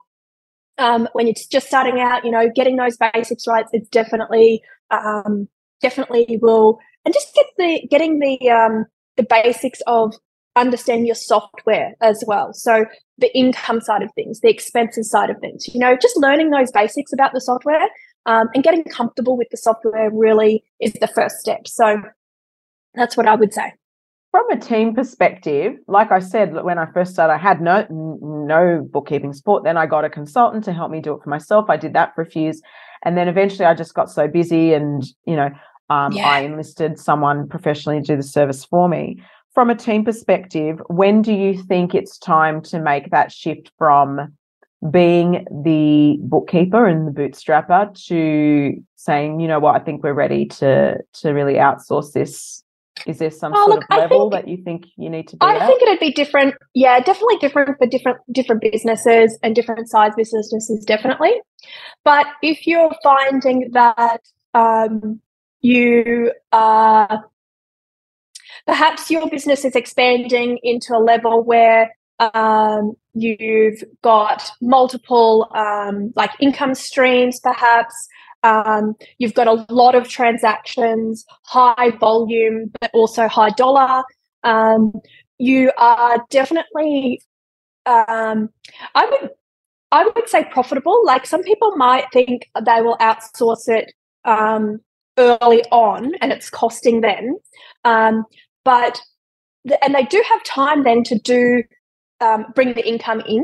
[0.78, 4.62] um, when you're just starting out, you know, getting those basics right, it's definitely
[4.92, 5.48] um,
[5.82, 8.86] definitely will, and just get the getting the um,
[9.16, 10.14] the basics of
[10.58, 12.52] understand your software as well.
[12.52, 12.84] So
[13.18, 16.70] the income side of things, the expenses side of things, you know, just learning those
[16.70, 17.88] basics about the software
[18.26, 21.66] um, and getting comfortable with the software really is the first step.
[21.66, 22.02] So
[22.94, 23.72] that's what I would say.
[24.30, 28.86] From a team perspective, like I said, when I first started, I had no no
[28.92, 29.64] bookkeeping support.
[29.64, 31.70] Then I got a consultant to help me do it for myself.
[31.70, 32.60] I did that for a few years,
[33.04, 35.48] and then eventually I just got so busy, and you know,
[35.88, 36.28] um, Yeah.
[36.28, 39.22] I enlisted someone professionally to do the service for me.
[39.58, 44.32] From a team perspective, when do you think it's time to make that shift from
[44.88, 50.46] being the bookkeeper and the bootstrapper to saying, you know what, I think we're ready
[50.46, 52.62] to to really outsource this?
[53.04, 55.36] Is there some oh, sort look, of level think, that you think you need to
[55.36, 55.44] be?
[55.44, 55.66] I at?
[55.66, 56.54] think it'd be different.
[56.74, 61.32] Yeah, definitely different for different different businesses and different size businesses, definitely.
[62.04, 64.20] But if you're finding that
[64.54, 65.20] um,
[65.62, 67.24] you are
[68.68, 76.30] perhaps your business is expanding into a level where um, you've got multiple um, like
[76.38, 77.94] income streams perhaps
[78.42, 84.04] um, you've got a lot of transactions high volume but also high dollar
[84.44, 84.92] um,
[85.38, 87.22] you are definitely
[87.86, 88.50] um,
[88.94, 89.30] i would
[89.92, 91.00] i would say profitable.
[91.06, 93.94] Like some people might think they will outsource it
[94.26, 94.80] um,
[95.16, 97.36] early on and it's costing them
[98.68, 99.00] but
[99.82, 101.62] and they do have time then to do
[102.20, 103.42] um, bring the income in.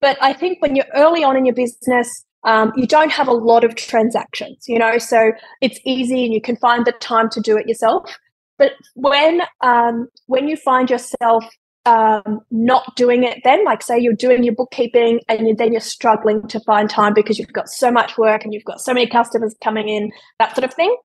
[0.00, 2.08] But I think when you're early on in your business,
[2.44, 6.40] um, you don't have a lot of transactions, you know, so it's easy and you
[6.40, 8.16] can find the time to do it yourself.
[8.56, 11.44] But when um, when you find yourself
[11.84, 15.80] um, not doing it, then like say you're doing your bookkeeping and you, then you're
[15.80, 19.08] struggling to find time because you've got so much work and you've got so many
[19.08, 20.96] customers coming in, that sort of thing.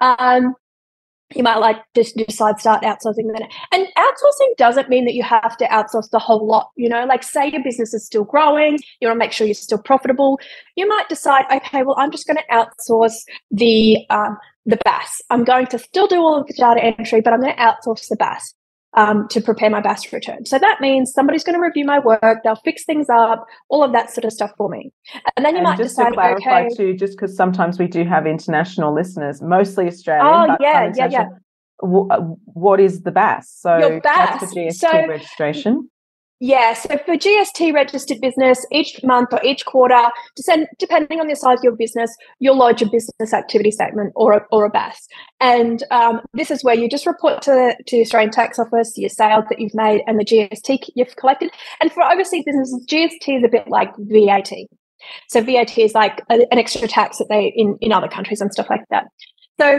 [0.00, 0.54] Um,
[1.34, 3.48] you might like just decide start outsourcing that.
[3.72, 6.70] And outsourcing doesn't mean that you have to outsource the whole lot.
[6.76, 9.54] You know, like say your business is still growing, you want to make sure you're
[9.54, 10.38] still profitable.
[10.76, 13.16] You might decide, okay, well, I'm just going to outsource
[13.50, 15.22] the um, the BAS.
[15.30, 18.08] I'm going to still do all of the data entry, but I'm going to outsource
[18.08, 18.54] the BAS
[18.96, 20.46] um, to prepare my BAS return.
[20.46, 23.92] So that means somebody's going to review my work, they'll fix things up, all of
[23.92, 24.92] that sort of stuff for me.
[25.36, 27.86] And then you and might just decide, to clarify okay, too, just because sometimes we
[27.86, 30.26] do have international listeners, mostly Australian.
[30.26, 31.28] Oh yeah, yeah, yeah.
[31.82, 33.50] Uh, what is the BAS?
[33.50, 35.90] So Your BAS, that's for GST so, registration.
[36.46, 40.10] Yeah, so for GST registered business, each month or each quarter,
[40.78, 44.46] depending on the size of your business, you'll lodge a business activity statement or a,
[44.52, 45.08] or a BAS.
[45.40, 49.08] And um, this is where you just report to, to the Australian Tax Office your
[49.08, 51.50] sales that you've made and the GST you've collected.
[51.80, 54.52] And for overseas businesses, GST is a bit like VAT.
[55.30, 58.52] So VAT is like a, an extra tax that they in, in other countries and
[58.52, 59.06] stuff like that.
[59.58, 59.78] So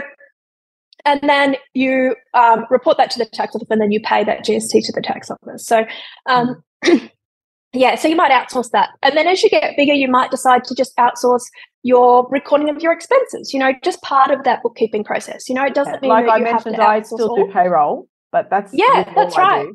[1.06, 4.44] and then you um, report that to the tax office and then you pay that
[4.44, 5.64] GST to the tax office.
[5.64, 5.86] So,
[6.26, 6.62] um,
[7.72, 8.90] yeah, so you might outsource that.
[9.02, 11.44] And then as you get bigger, you might decide to just outsource
[11.84, 15.48] your recording of your expenses, you know, just part of that bookkeeping process.
[15.48, 17.46] You know, it doesn't mean like I mentioned, I still all.
[17.46, 19.68] do payroll, but that's yeah, that's right.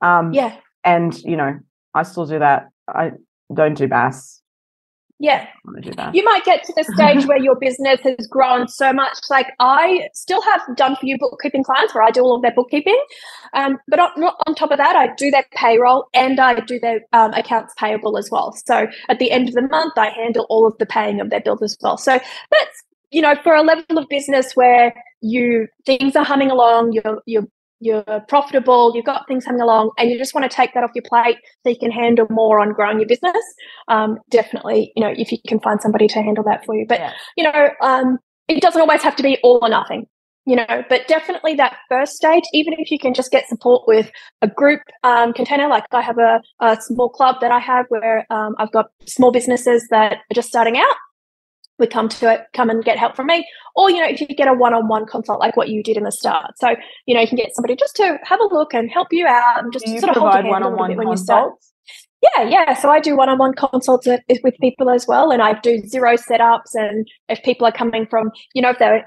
[0.00, 0.56] Um, yeah.
[0.82, 1.58] And, you know,
[1.94, 2.68] I still do that.
[2.88, 3.12] I
[3.54, 4.42] don't do BAS.
[5.20, 5.46] Yeah.
[6.12, 9.18] You might get to the stage where your business has grown so much.
[9.30, 12.52] Like I still have done for you bookkeeping clients where I do all of their
[12.52, 13.00] bookkeeping.
[13.52, 14.10] Um, but on,
[14.46, 18.18] on top of that, I do their payroll and I do their um, accounts payable
[18.18, 18.52] as well.
[18.66, 21.40] So at the end of the month, I handle all of the paying of their
[21.40, 21.96] bills as well.
[21.96, 22.12] So
[22.50, 27.22] that's, you know, for a level of business where you things are humming along, you're,
[27.26, 27.48] you're
[27.84, 30.90] you're profitable, you've got things coming along, and you just want to take that off
[30.94, 33.44] your plate so you can handle more on growing your business,
[33.88, 36.86] um, definitely, you know, if you can find somebody to handle that for you.
[36.88, 37.12] But, yeah.
[37.36, 38.18] you know, um,
[38.48, 40.06] it doesn't always have to be all or nothing,
[40.46, 44.10] you know, but definitely that first stage, even if you can just get support with
[44.40, 48.26] a group um, container, like I have a, a small club that I have where
[48.30, 50.96] um, I've got small businesses that are just starting out
[51.78, 53.46] would come to it, come and get help from me.
[53.76, 56.12] Or, you know, if you get a one-on-one consult like what you did in the
[56.12, 56.52] start.
[56.58, 59.26] So, you know, you can get somebody just to have a look and help you
[59.26, 61.52] out and just sort of hold a when you start.
[62.36, 62.74] Yeah, yeah.
[62.74, 66.74] So I do one-on-one consults with people as well, and I do Xero setups.
[66.74, 69.04] And if people are coming from, you know, if they're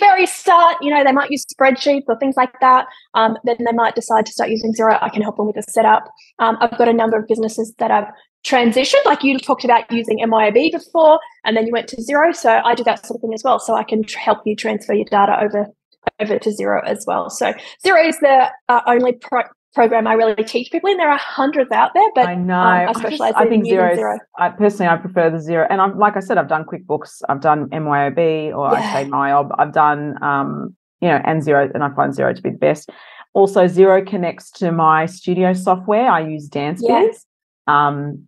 [0.00, 2.86] very start, you know, they might use spreadsheets or things like that.
[3.14, 4.98] Um, then they might decide to start using Xero.
[5.00, 6.10] I can help them with a setup.
[6.40, 8.10] Um, I've got a number of businesses that have
[8.44, 9.04] transitioned.
[9.04, 12.34] Like you talked about using MYOB before, and then you went to Xero.
[12.34, 13.58] So I do that sort of thing as well.
[13.58, 15.66] So I can tr- help you transfer your data over
[16.20, 17.30] over to Xero as well.
[17.30, 17.52] So
[17.84, 19.42] Xero is the uh, only pro-
[19.74, 22.88] program I really teach people and There are hundreds out there, but I know um,
[22.88, 23.34] I specialize.
[23.34, 23.96] I, just, I think Xero.
[23.96, 24.18] Xero.
[24.38, 25.66] I personally I prefer the Xero.
[25.68, 28.78] and I'm like I said, I've done QuickBooks, I've done MYOB, or yeah.
[28.78, 29.50] I say MYOB.
[29.58, 32.90] I've done um, you know, and Xero, and I find Xero to be the best.
[33.34, 36.10] Also, Xero connects to my studio software.
[36.10, 36.80] I use DanceBiz.
[36.82, 37.10] Yeah.
[37.66, 38.26] Um,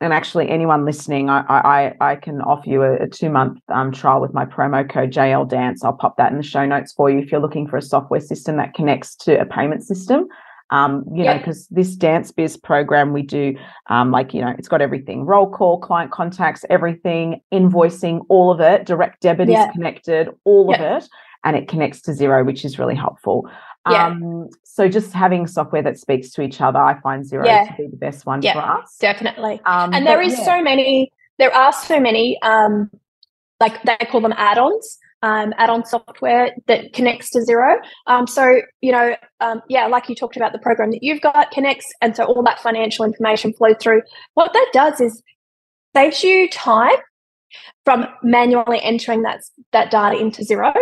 [0.00, 3.92] and actually, anyone listening, I I, I can offer you a, a two month um,
[3.92, 5.82] trial with my promo code JL Dance.
[5.84, 8.20] I'll pop that in the show notes for you if you're looking for a software
[8.20, 10.26] system that connects to a payment system.
[10.70, 13.54] Um, you know, because this DanceBiz program we do,
[13.88, 18.60] um, like you know, it's got everything: roll call, client contacts, everything, invoicing, all of
[18.60, 18.84] it.
[18.84, 21.08] Direct debit is connected, all of it,
[21.44, 23.48] and it connects to Xero, which is really helpful.
[23.90, 24.06] Yeah.
[24.06, 27.64] Um, so just having software that speaks to each other, I find Xero yeah.
[27.64, 28.96] to be the best one yeah, for us.
[28.98, 29.60] Definitely.
[29.66, 30.44] Um, and there is yeah.
[30.44, 32.90] so many, there are so many, um,
[33.60, 34.98] like they call them add-ons.
[35.22, 37.78] Um, add-on software that connects to Xero.
[38.06, 41.50] Um, so you know, um, yeah, like you talked about, the program that you've got
[41.50, 44.02] connects, and so all that financial information flows through.
[44.34, 45.22] What that does is
[45.96, 46.96] saves you time
[47.86, 49.40] from manually entering that,
[49.72, 50.74] that data into Xero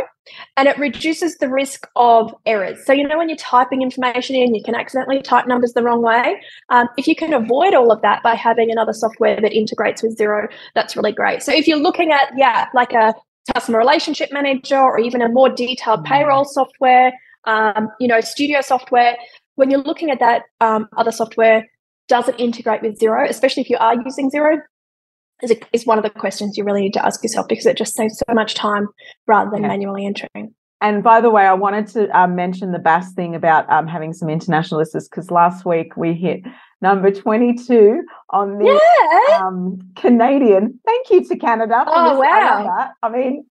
[0.56, 2.85] and it reduces the risk of errors.
[2.87, 6.02] So, you know, when you're typing information in, you can accidentally type numbers the wrong
[6.02, 6.40] way.
[6.68, 10.18] Um, if you can avoid all of that by having another software that integrates with
[10.18, 11.42] Xero, that's really great.
[11.42, 13.14] So, if you're looking at, yeah, like a
[13.52, 16.06] customer relationship manager or even a more detailed mm.
[16.06, 17.12] payroll software,
[17.44, 19.16] um, you know, studio software,
[19.56, 21.68] when you're looking at that um, other software,
[22.08, 24.61] does it integrate with Xero, especially if you are using Xero?
[25.42, 27.76] Is, a, is one of the questions you really need to ask yourself because it
[27.76, 28.88] just saves so much time
[29.26, 30.55] rather than manually entering.
[30.81, 34.12] And by the way, I wanted to um, mention the BAS thing about um, having
[34.12, 36.40] some international listeners because last week we hit
[36.81, 38.81] number 22 on the
[39.28, 39.38] yeah.
[39.38, 40.81] um, Canadian.
[40.85, 41.85] Thank you to Canada.
[41.87, 42.90] oh, wow.
[43.00, 43.46] I mean,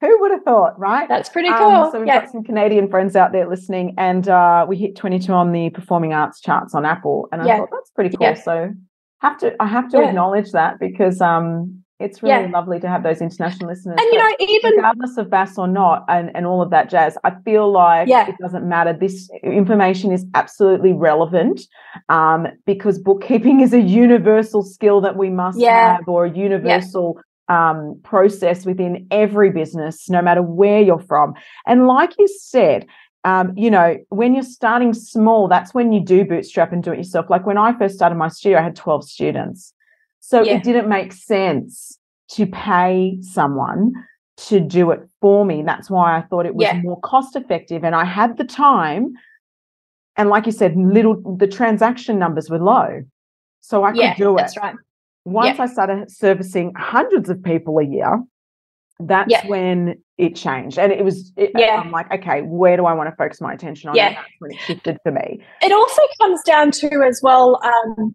[0.00, 1.06] who would have thought, right?
[1.06, 1.92] That's pretty um, cool.
[1.92, 2.20] so we've yeah.
[2.20, 6.14] got some Canadian friends out there listening, and uh, we hit 22 on the performing
[6.14, 7.28] arts charts on Apple.
[7.30, 7.56] And I yeah.
[7.58, 8.34] thought that's pretty cool.
[8.36, 8.72] So
[9.24, 10.08] have to I have to yeah.
[10.08, 12.50] acknowledge that because um it's really yeah.
[12.50, 13.96] lovely to have those international listeners.
[14.00, 17.16] And you know, even regardless of BAS or not, and, and all of that jazz,
[17.22, 18.28] I feel like yeah.
[18.28, 18.92] it doesn't matter.
[18.92, 21.62] This information is absolutely relevant
[22.08, 25.96] um, because bookkeeping is a universal skill that we must yeah.
[25.96, 31.34] have, or a universal um, process within every business, no matter where you're from.
[31.66, 32.86] And like you said,
[33.24, 36.98] um, you know, when you're starting small, that's when you do bootstrap and do it
[36.98, 37.30] yourself.
[37.30, 39.72] Like when I first started my studio, I had 12 students.
[40.20, 40.56] So yeah.
[40.56, 41.98] it didn't make sense
[42.32, 43.92] to pay someone
[44.36, 45.62] to do it for me.
[45.62, 46.80] That's why I thought it was yeah.
[46.82, 47.82] more cost effective.
[47.82, 49.14] And I had the time.
[50.16, 53.04] And like you said, little the transaction numbers were low.
[53.60, 54.42] So I could yeah, do it.
[54.42, 54.74] That's right.
[55.24, 58.22] Once I started servicing hundreds of people a year,
[59.00, 59.46] that's yeah.
[59.46, 61.80] when it changed and it was it, yeah.
[61.80, 64.08] I'm like okay where do i want to focus my attention on yeah.
[64.08, 65.40] And that's when it shifted for me.
[65.62, 68.14] It also comes down to as well um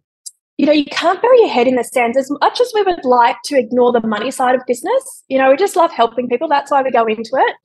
[0.58, 3.04] you know you can't bury your head in the sand as much as we would
[3.04, 5.24] like to ignore the money side of business.
[5.28, 7.56] You know we just love helping people that's why we go into it.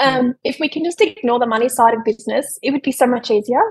[0.00, 3.06] Um, if we can just ignore the money side of business it would be so
[3.06, 3.62] much easier.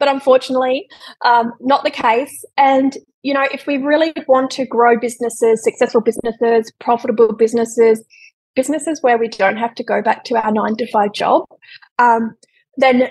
[0.00, 0.88] But unfortunately
[1.24, 6.00] um, not the case and you know if we really want to grow businesses successful
[6.00, 8.04] businesses profitable businesses
[8.54, 11.44] businesses where we don't have to go back to our nine to five job,
[11.98, 12.36] um,
[12.76, 13.08] then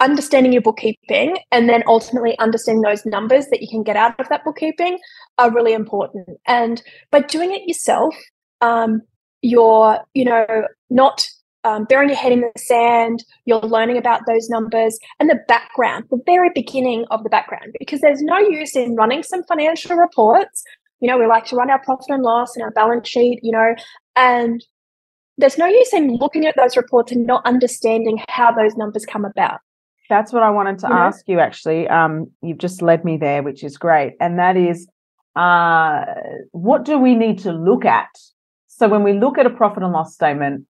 [0.00, 4.28] understanding your bookkeeping and then ultimately understanding those numbers that you can get out of
[4.28, 4.98] that bookkeeping
[5.38, 6.28] are really important.
[6.46, 8.14] And by doing it yourself,
[8.60, 9.02] um,
[9.42, 10.46] you're, you know,
[10.90, 11.26] not
[11.64, 16.04] um, burying your head in the sand, you're learning about those numbers and the background,
[16.10, 20.62] the very beginning of the background, because there's no use in running some financial reports.
[21.00, 23.52] You know, we like to run our profit and loss and our balance sheet, you
[23.52, 23.74] know,
[24.16, 24.64] and
[25.38, 29.24] there's no use in looking at those reports and not understanding how those numbers come
[29.24, 29.60] about.
[30.08, 31.34] That's what I wanted to you ask know?
[31.34, 31.88] you actually.
[31.88, 34.14] Um, you've just led me there, which is great.
[34.20, 34.86] And that is
[35.34, 36.04] uh,
[36.52, 38.08] what do we need to look at?
[38.68, 40.66] So when we look at a profit and loss statement,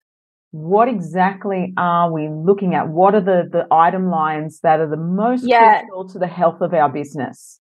[0.51, 2.89] what exactly are we looking at?
[2.89, 5.79] What are the, the item lines that are the most yeah.
[5.79, 7.59] critical to the health of our business?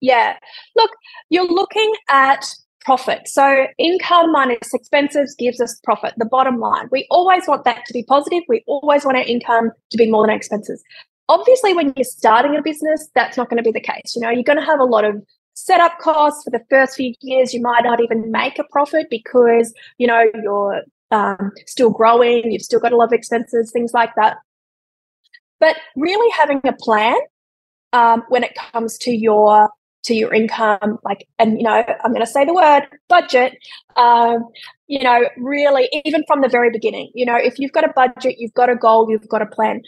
[0.00, 0.36] Yeah.
[0.76, 0.90] Look,
[1.30, 3.28] you're looking at profit.
[3.28, 6.88] So income minus expenses gives us profit, the bottom line.
[6.90, 8.42] We always want that to be positive.
[8.48, 10.82] We always want our income to be more than our expenses.
[11.28, 14.14] Obviously, when you're starting a business, that's not going to be the case.
[14.14, 15.22] You know, you're going to have a lot of
[15.54, 17.52] setup costs for the first few years.
[17.52, 22.62] You might not even make a profit because, you know, you're um, still growing, you've
[22.62, 24.38] still got a lot of expenses, things like that.
[25.60, 27.16] But really having a plan
[27.92, 29.68] um, when it comes to your
[30.04, 33.56] to your income like and you know i'm going to say the word budget
[33.96, 34.46] um,
[34.86, 38.36] you know really even from the very beginning you know if you've got a budget
[38.38, 39.82] you've got a goal you've got a plan.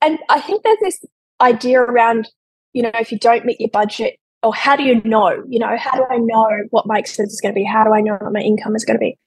[0.00, 1.04] And i think there's this
[1.40, 2.28] idea around
[2.72, 5.76] you know if you don't meet your budget or how do you know you know
[5.76, 7.64] how do i know what my expense is going to be?
[7.64, 9.18] How do i know what my income is going to be?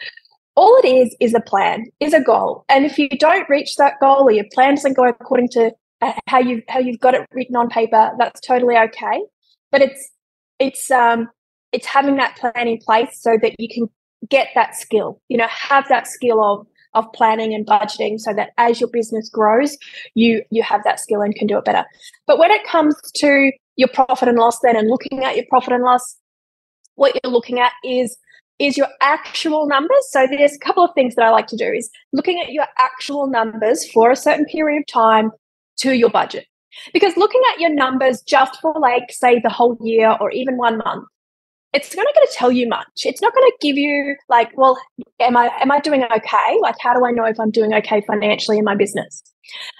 [0.56, 2.64] All it is is a plan is a goal.
[2.70, 5.72] And if you don't reach that goal or your plan doesn't go according to
[6.02, 9.24] uh, how you how you've got it written on paper that's totally okay.
[9.72, 10.12] But it's
[10.60, 11.30] it's um
[11.72, 13.90] it's having that plan in place so that you can
[14.30, 18.52] get that skill you know have that skill of of planning and budgeting so that
[18.58, 19.78] as your business grows
[20.14, 21.86] you you have that skill and can do it better
[22.26, 25.74] but when it comes to your profit and loss then and looking at your profit
[25.74, 26.18] and loss
[26.96, 28.18] what you're looking at is
[28.58, 31.72] is your actual numbers so there's a couple of things that i like to do
[31.72, 35.30] is looking at your actual numbers for a certain period of time
[35.78, 36.48] to your budget.
[36.94, 40.78] Because looking at your numbers just for like, say, the whole year or even one
[40.80, 41.08] month,
[41.74, 43.04] it's not going to tell you much.
[43.04, 44.80] It's not going to give you like, well,
[45.20, 46.58] am I am I doing okay?
[46.62, 49.22] Like, how do I know if I'm doing okay financially in my business?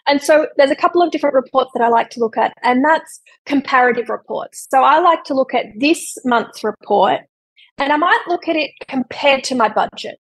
[0.06, 2.84] And so there's a couple of different reports that I like to look at, and
[2.84, 4.68] that's comparative reports.
[4.70, 7.22] So I like to look at this month's report,
[7.78, 10.20] and I might look at it compared to my budget.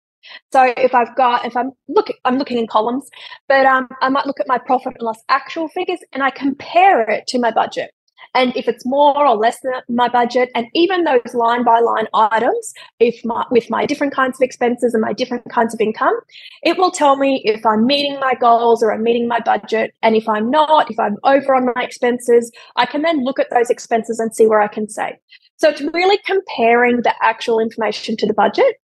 [0.51, 3.09] So if I've got, if I'm looking, I'm looking in columns,
[3.47, 7.01] but um, I might look at my profit and loss actual figures, and I compare
[7.09, 7.91] it to my budget.
[8.35, 12.07] And if it's more or less than my budget, and even those line by line
[12.13, 16.15] items, if my, with my different kinds of expenses and my different kinds of income,
[16.63, 19.93] it will tell me if I'm meeting my goals or I'm meeting my budget.
[20.01, 23.51] And if I'm not, if I'm over on my expenses, I can then look at
[23.51, 25.15] those expenses and see where I can save.
[25.57, 28.77] So it's really comparing the actual information to the budget.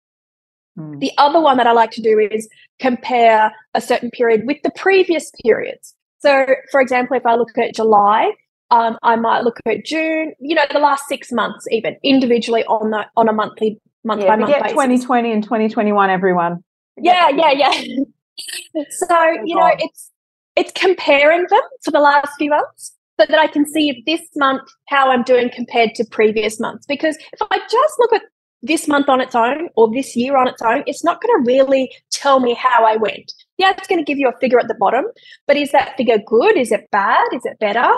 [0.79, 1.01] Mm.
[1.01, 2.49] The other one that I like to do is
[2.79, 5.95] compare a certain period with the previous periods.
[6.19, 8.33] So, for example, if I look at July,
[8.71, 12.91] um, I might look at June, you know, the last six months, even individually on
[12.91, 14.53] the on a monthly month yeah, by month.
[14.53, 16.65] Get 2020 and 2021, everyone.
[16.97, 17.73] Yeah, yeah, yeah.
[18.91, 20.11] so oh, you know, it's
[20.57, 24.27] it's comparing them for the last few months, so that I can see if this
[24.35, 26.87] month how I'm doing compared to previous months.
[26.87, 28.23] Because if I just look at
[28.67, 31.47] this month on its own or this year on its own, it's not going to
[31.47, 33.33] really tell me how I went.
[33.59, 35.05] Yeah, it's going to give you a figure at the bottom,
[35.47, 36.57] but is that figure good?
[36.57, 37.27] Is it bad?
[37.33, 37.91] Is it better?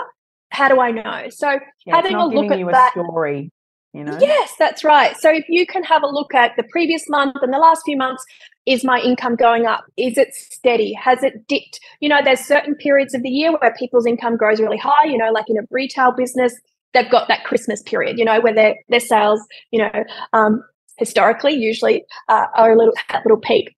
[0.51, 1.29] how do I know?
[1.29, 3.51] So yeah, having a look at a that story,
[3.93, 4.17] you know.
[4.19, 5.15] Yes, that's right.
[5.17, 7.97] So if you can have a look at the previous month and the last few
[7.97, 8.23] months,
[8.65, 9.85] is my income going up?
[9.97, 10.93] Is it steady?
[10.93, 11.79] Has it dipped?
[11.99, 15.05] You know, there's certain periods of the year where people's income grows really high.
[15.05, 16.53] You know, like in a retail business,
[16.93, 18.17] they've got that Christmas period.
[18.17, 20.63] You know, where their their sales, you know, um,
[20.97, 23.75] historically usually uh, are a little a little peak.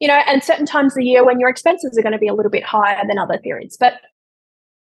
[0.00, 2.26] You know, and certain times of the year when your expenses are going to be
[2.26, 3.94] a little bit higher than other periods, but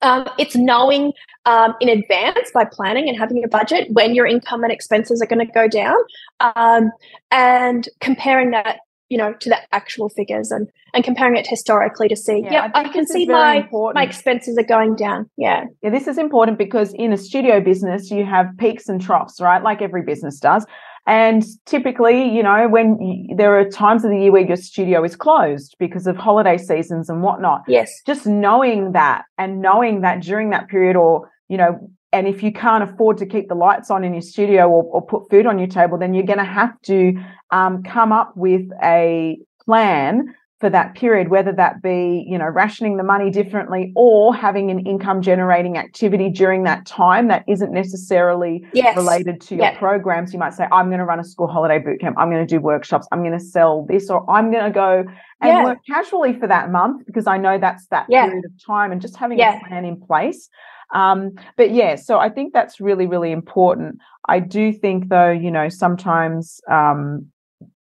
[0.01, 1.11] um, it's knowing
[1.45, 5.25] um, in advance by planning and having a budget when your income and expenses are
[5.25, 5.97] going to go down
[6.39, 6.91] um,
[7.31, 12.15] and comparing that you know to the actual figures and and comparing it historically to
[12.15, 13.95] see yeah, yeah I, I, can see my important.
[13.95, 18.09] my expenses are going down yeah yeah this is important because in a studio business
[18.09, 20.65] you have peaks and troughs right like every business does
[21.09, 25.03] and typically, you know, when you, there are times of the year where your studio
[25.03, 27.63] is closed because of holiday seasons and whatnot.
[27.67, 27.89] Yes.
[28.05, 31.79] Just knowing that and knowing that during that period, or, you know,
[32.11, 35.05] and if you can't afford to keep the lights on in your studio or, or
[35.05, 37.13] put food on your table, then you're going to have to
[37.51, 42.97] um, come up with a plan for that period, whether that be, you know, rationing
[42.97, 48.65] the money differently or having an income generating activity during that time that isn't necessarily
[48.73, 48.97] yes.
[48.97, 50.33] related to your programs.
[50.33, 52.17] You might say, I'm going to run a school holiday boot camp.
[52.19, 53.07] I'm going to do workshops.
[53.13, 55.05] I'm going to sell this, or I'm going to go
[55.41, 55.63] and yeah.
[55.63, 58.25] work casually for that month because I know that's that yeah.
[58.25, 60.49] period of time and just having a plan in place.
[60.93, 63.99] Um, but yeah, so I think that's really, really important.
[64.27, 67.27] I do think though, you know, sometimes um,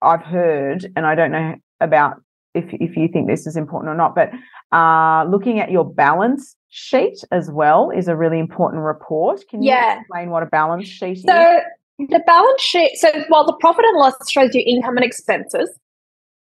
[0.03, 2.23] I've heard, and I don't know about
[2.55, 4.15] if if you think this is important or not.
[4.15, 4.31] But
[4.77, 9.43] uh, looking at your balance sheet as well is a really important report.
[9.49, 10.01] Can you yeah.
[10.01, 11.63] explain what a balance sheet so, is?
[11.99, 12.97] So the balance sheet.
[12.97, 15.71] So while the profit and loss shows your income and expenses,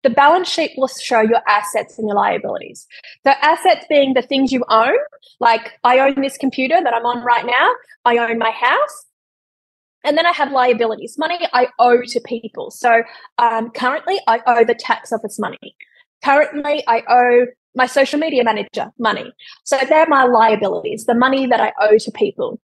[0.02, 2.86] the balance sheet will show your assets and your liabilities.
[3.24, 4.96] So assets being the things you own,
[5.40, 7.72] like I own this computer that I'm on right now.
[8.04, 9.06] I own my house.
[10.04, 12.72] And then I have liabilities, money I owe to people.
[12.72, 13.02] So
[13.38, 15.76] um, currently, I owe the tax office money.
[16.24, 17.46] Currently, I owe
[17.76, 19.32] my social media manager money.
[19.62, 22.60] So they're my liabilities, the money that I owe to people.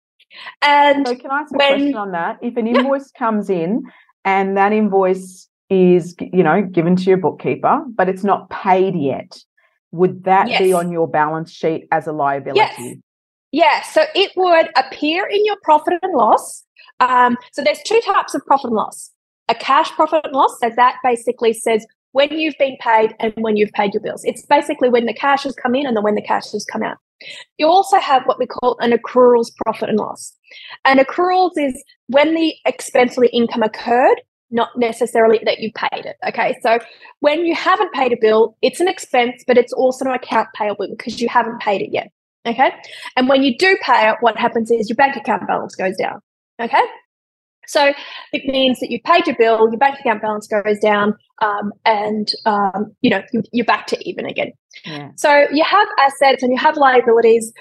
[0.61, 2.39] And so can I ask a when, question on that?
[2.41, 3.19] If an invoice yeah.
[3.19, 3.83] comes in
[4.25, 9.37] and that invoice is, you know, given to your bookkeeper, but it's not paid yet,
[9.91, 10.61] would that yes.
[10.61, 12.61] be on your balance sheet as a liability?
[12.83, 12.97] Yes.
[13.51, 16.65] Yeah, so it would appear in your profit and loss.
[16.99, 19.11] Um, so there's two types of profit and loss.
[19.49, 23.55] A cash profit and loss, so that basically says when you've been paid and when
[23.55, 24.23] you've paid your bills.
[24.25, 26.83] It's basically when the cash has come in and then when the cash has come
[26.83, 26.97] out.
[27.57, 30.35] You also have what we call an accruals profit and loss.
[30.85, 36.05] And accruals is when the expense or the income occurred, not necessarily that you paid
[36.05, 36.15] it.
[36.27, 36.57] Okay.
[36.61, 36.79] So
[37.19, 40.87] when you haven't paid a bill, it's an expense, but it's also an account payable
[40.89, 42.11] because you haven't paid it yet.
[42.45, 42.71] Okay.
[43.15, 46.21] And when you do pay it, what happens is your bank account balance goes down.
[46.61, 46.83] Okay.
[47.67, 47.93] So
[48.31, 52.31] it means that you paid your bill, your bank account balance goes down, um, and
[52.45, 53.21] um, you know
[53.51, 54.53] you're back to even again.
[54.85, 55.11] Yeah.
[55.17, 57.51] So you have assets and you have liabilities.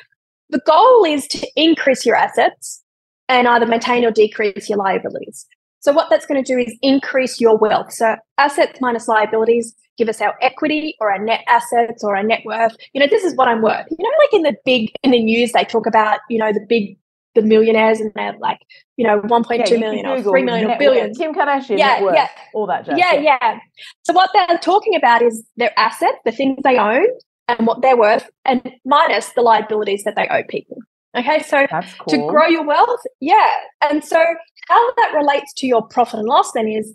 [0.51, 2.84] The goal is to increase your assets
[3.28, 5.45] and either maintain or decrease your liabilities.
[5.87, 7.93] So what that's going to do is increase your wealth.
[7.93, 12.41] So assets minus liabilities give us our equity or our net assets or our net
[12.45, 12.76] worth.
[12.93, 13.87] You know, this is what I'm worth.
[13.89, 16.66] You know, like in the big in the news, they talk about you know the
[16.68, 16.99] big
[17.37, 18.59] the millionaires and they're like
[18.97, 21.14] you know 1.2 yeah, million or 3 million or billion.
[21.14, 22.99] Kim Kardashian, yeah, worth, yeah, all that jazz.
[22.99, 23.59] Yeah, yeah, yeah.
[24.03, 27.07] So what they're talking about is their assets, the things they own,
[27.47, 30.78] and what they're worth, and minus the liabilities that they owe people.
[31.16, 31.86] Okay, so cool.
[32.08, 33.54] to grow your wealth, yeah.
[33.90, 34.22] And so
[34.68, 36.92] how that relates to your profit and loss then is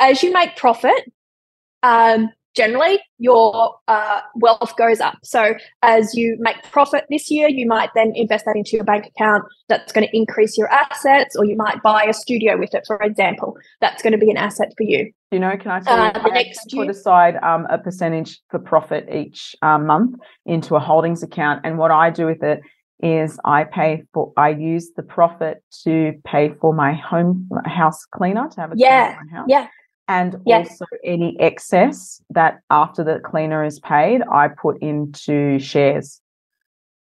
[0.00, 1.12] as you make profit,
[1.82, 5.18] um, generally your uh, wealth goes up.
[5.22, 9.06] So as you make profit this year, you might then invest that into your bank
[9.06, 9.44] account.
[9.68, 12.96] That's going to increase your assets, or you might buy a studio with it, for
[13.02, 13.56] example.
[13.80, 15.12] That's going to be an asset for you.
[15.30, 18.40] You know, can I tell you, uh, the I next put aside um, a percentage
[18.50, 20.16] for profit each um, month
[20.46, 22.60] into a holdings account, and what I do with it
[23.02, 28.48] is I pay for I use the profit to pay for my home house cleaner
[28.50, 29.68] to have a yeah yeah
[30.08, 30.70] and yes.
[30.70, 36.20] also any excess that after the cleaner is paid I put into shares.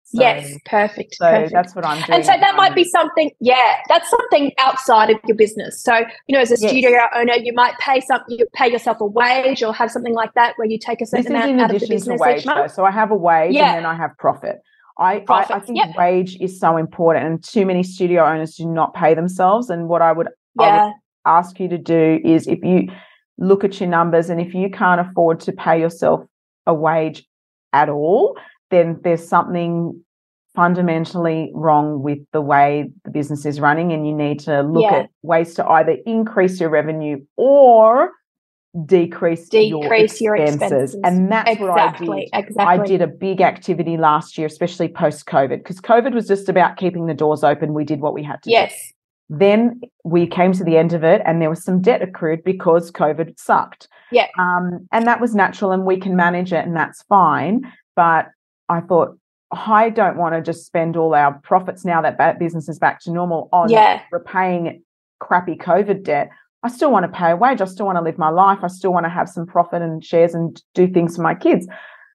[0.06, 1.16] So, yes, perfect.
[1.16, 1.54] So perfect.
[1.54, 2.18] that's what I'm doing.
[2.18, 5.82] And so that might be something, yeah, that's something outside of your business.
[5.82, 5.96] So,
[6.28, 6.70] you know, as a yes.
[6.70, 10.32] studio owner, you might pay some, you pay yourself a wage or have something like
[10.36, 12.60] that where you take a certain amount out of the business wage, each month.
[12.60, 12.76] Though.
[12.76, 13.70] So I have a wage yeah.
[13.70, 14.62] and then I have profit.
[14.98, 15.96] I, I, I, think yep.
[15.98, 19.70] wage is so important, and too many studio owners do not pay themselves.
[19.70, 20.30] And what I would,
[20.60, 20.66] yeah.
[20.66, 20.94] I would
[21.26, 22.90] ask you to do is if you
[23.38, 26.22] look at your numbers and if you can't afford to pay yourself
[26.68, 27.28] a wage
[27.74, 28.38] at all,
[28.70, 30.00] then there's something
[30.56, 35.00] fundamentally wrong with the way the business is running, and you need to look yeah.
[35.00, 38.12] at ways to either increase your revenue or
[38.86, 40.22] decrease, decrease your, expenses.
[40.22, 40.96] your expenses.
[41.04, 42.48] And that's exactly, what I did.
[42.48, 42.66] Exactly.
[42.66, 46.78] I did a big activity last year, especially post COVID, because COVID was just about
[46.78, 47.74] keeping the doors open.
[47.74, 48.72] We did what we had to yes.
[49.30, 49.38] do.
[49.38, 52.92] Then we came to the end of it and there was some debt accrued because
[52.92, 53.88] COVID sucked.
[54.12, 54.28] Yeah.
[54.38, 57.72] Um, and that was natural and we can manage it and that's fine.
[57.96, 58.30] But
[58.70, 59.18] I thought,
[59.52, 63.12] I don't want to just spend all our profits now that business is back to
[63.12, 64.02] normal on yeah.
[64.12, 64.84] repaying
[65.20, 66.30] crappy COVID debt.
[66.64, 67.62] I still want to pay a wage.
[67.62, 68.60] I still want to live my life.
[68.64, 71.68] I still want to have some profit and shares and do things for my kids.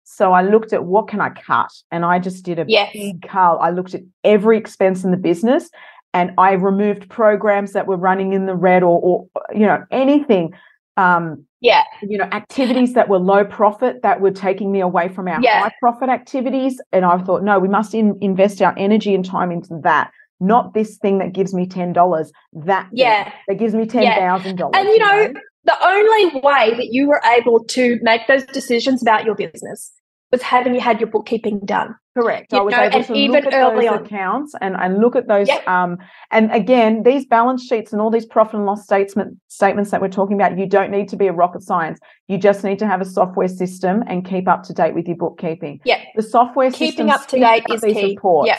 [0.04, 2.90] So I looked at what can I cut, and I just did a yes.
[2.94, 3.56] big cut.
[3.56, 5.68] I looked at every expense in the business,
[6.14, 10.54] and I removed programs that were running in the red, or, or you know anything.
[10.96, 15.28] Um, yeah, you know activities that were low profit that were taking me away from
[15.28, 15.64] our yeah.
[15.64, 19.52] high profit activities, and I thought, no, we must in, invest our energy and time
[19.52, 20.10] into that
[20.40, 22.32] not this thing that gives me ten dollars.
[22.52, 24.56] That yeah, that gives me ten thousand yeah.
[24.56, 24.74] dollars.
[24.76, 29.02] And you know, know, the only way that you were able to make those decisions
[29.02, 29.92] about your business
[30.30, 31.94] was having you had your bookkeeping done.
[32.16, 32.52] Correct.
[32.52, 34.04] You I was know, able to look at early those on.
[34.04, 35.48] accounts and, and look at those.
[35.48, 35.66] Yep.
[35.68, 35.98] Um,
[36.30, 40.08] and again, these balance sheets and all these profit and loss statement, statements that we're
[40.08, 41.98] talking about, you don't need to be a rocket science.
[42.26, 45.16] You just need to have a software system and keep up to date with your
[45.16, 45.80] bookkeeping.
[45.84, 46.02] Yeah.
[46.16, 48.14] The software keeping up to date is key.
[48.16, 48.48] Reports.
[48.48, 48.58] Yeah.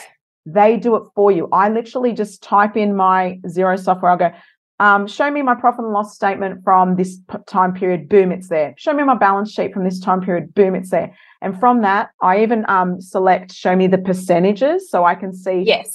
[0.53, 1.47] They do it for you.
[1.51, 4.11] I literally just type in my Xero software.
[4.11, 4.31] I'll go,
[4.79, 8.07] um, show me my profit and loss statement from this time period.
[8.07, 8.73] Boom, it's there.
[8.77, 10.53] Show me my balance sheet from this time period.
[10.53, 11.13] Boom, it's there.
[11.41, 15.63] And from that, I even um, select show me the percentages so I can see.
[15.65, 15.93] Yes.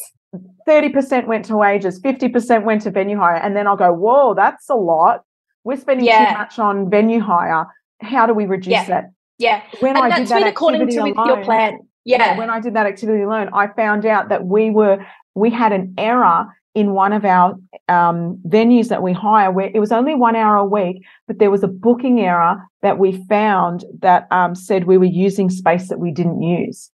[0.68, 3.36] 30% went to wages, 50% went to venue hire.
[3.36, 5.22] And then I'll go, whoa, that's a lot.
[5.62, 6.32] We're spending yeah.
[6.32, 7.66] too much on venue hire.
[8.00, 8.86] How do we reduce yeah.
[8.86, 9.04] that?
[9.38, 9.62] Yeah.
[9.80, 11.78] When and I that's did that according to alone, your plan.
[12.04, 12.38] Yeah.
[12.38, 15.94] When I did that activity alone, I found out that we were we had an
[15.98, 17.54] error in one of our
[17.88, 21.50] um, venues that we hire where it was only one hour a week, but there
[21.50, 26.00] was a booking error that we found that um, said we were using space that
[26.00, 26.90] we didn't use.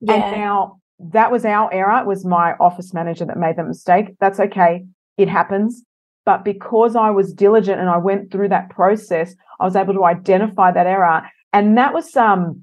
[0.00, 0.14] Yeah.
[0.14, 2.00] And now that was our error.
[2.00, 4.14] It was my office manager that made that mistake.
[4.20, 4.84] That's okay.
[5.16, 5.82] It happens.
[6.26, 10.04] But because I was diligent and I went through that process, I was able to
[10.04, 11.22] identify that error.
[11.52, 12.62] And that was um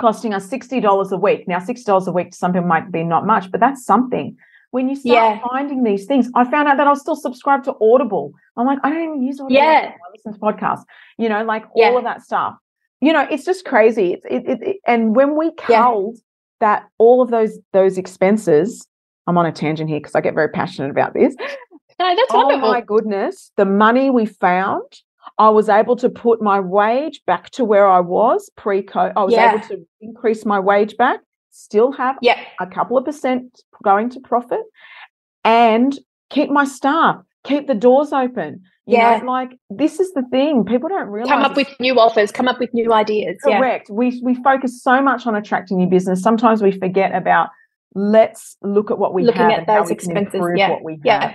[0.00, 1.48] costing us $60 a week.
[1.48, 4.36] Now, $60 a week to some people might be not much, but that's something.
[4.70, 5.40] When you start yeah.
[5.48, 8.32] finding these things, I found out that I was still subscribed to Audible.
[8.56, 9.56] I'm like, I don't even use Audible.
[9.56, 9.92] Yeah.
[9.92, 10.84] I listen to podcasts,
[11.16, 11.86] you know, like yeah.
[11.86, 12.54] all of that stuff.
[13.00, 14.12] You know, it's just crazy.
[14.14, 16.20] It's, it, it, it and when we culled yeah.
[16.60, 18.86] that all of those those expenses,
[19.26, 21.34] I'm on a tangent here because I get very passionate about this.
[22.00, 22.72] No, that's oh wonderful.
[22.72, 24.84] my goodness, the money we found
[25.38, 29.12] I was able to put my wage back to where I was pre COVID.
[29.16, 29.54] I was yeah.
[29.54, 31.20] able to increase my wage back,
[31.50, 32.40] still have yeah.
[32.60, 34.62] a couple of percent going to profit,
[35.44, 35.98] and
[36.30, 38.62] keep my staff, keep the doors open.
[38.86, 39.18] You yeah.
[39.18, 40.64] Know, like this is the thing.
[40.64, 41.30] People don't realize.
[41.30, 43.36] Come up with new offers, come up with new ideas.
[43.44, 43.88] Correct.
[43.88, 43.94] Yeah.
[43.94, 46.22] We we focus so much on attracting new business.
[46.22, 47.50] Sometimes we forget about
[47.94, 50.30] let's look at what we Looking have at and those how we expenses.
[50.30, 50.70] can improve yeah.
[50.70, 51.34] what we have.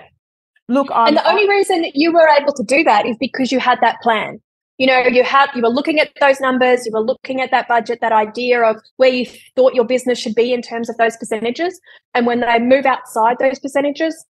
[0.69, 3.51] Look, I'm, and the only reason that you were able to do that is because
[3.51, 4.41] you had that plan.
[4.77, 7.67] You know, you had you were looking at those numbers, you were looking at that
[7.67, 11.15] budget, that idea of where you thought your business should be in terms of those
[11.17, 11.79] percentages.
[12.13, 14.25] And when they move outside those percentages,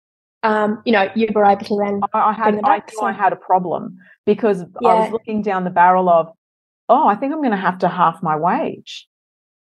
[0.43, 2.01] um, you know, you were able to then.
[2.15, 3.05] I, I had, I knew so.
[3.05, 4.89] I had a problem because yeah.
[4.89, 6.33] I was looking down the barrel of,
[6.89, 9.07] oh, I think I'm going to have to half my wage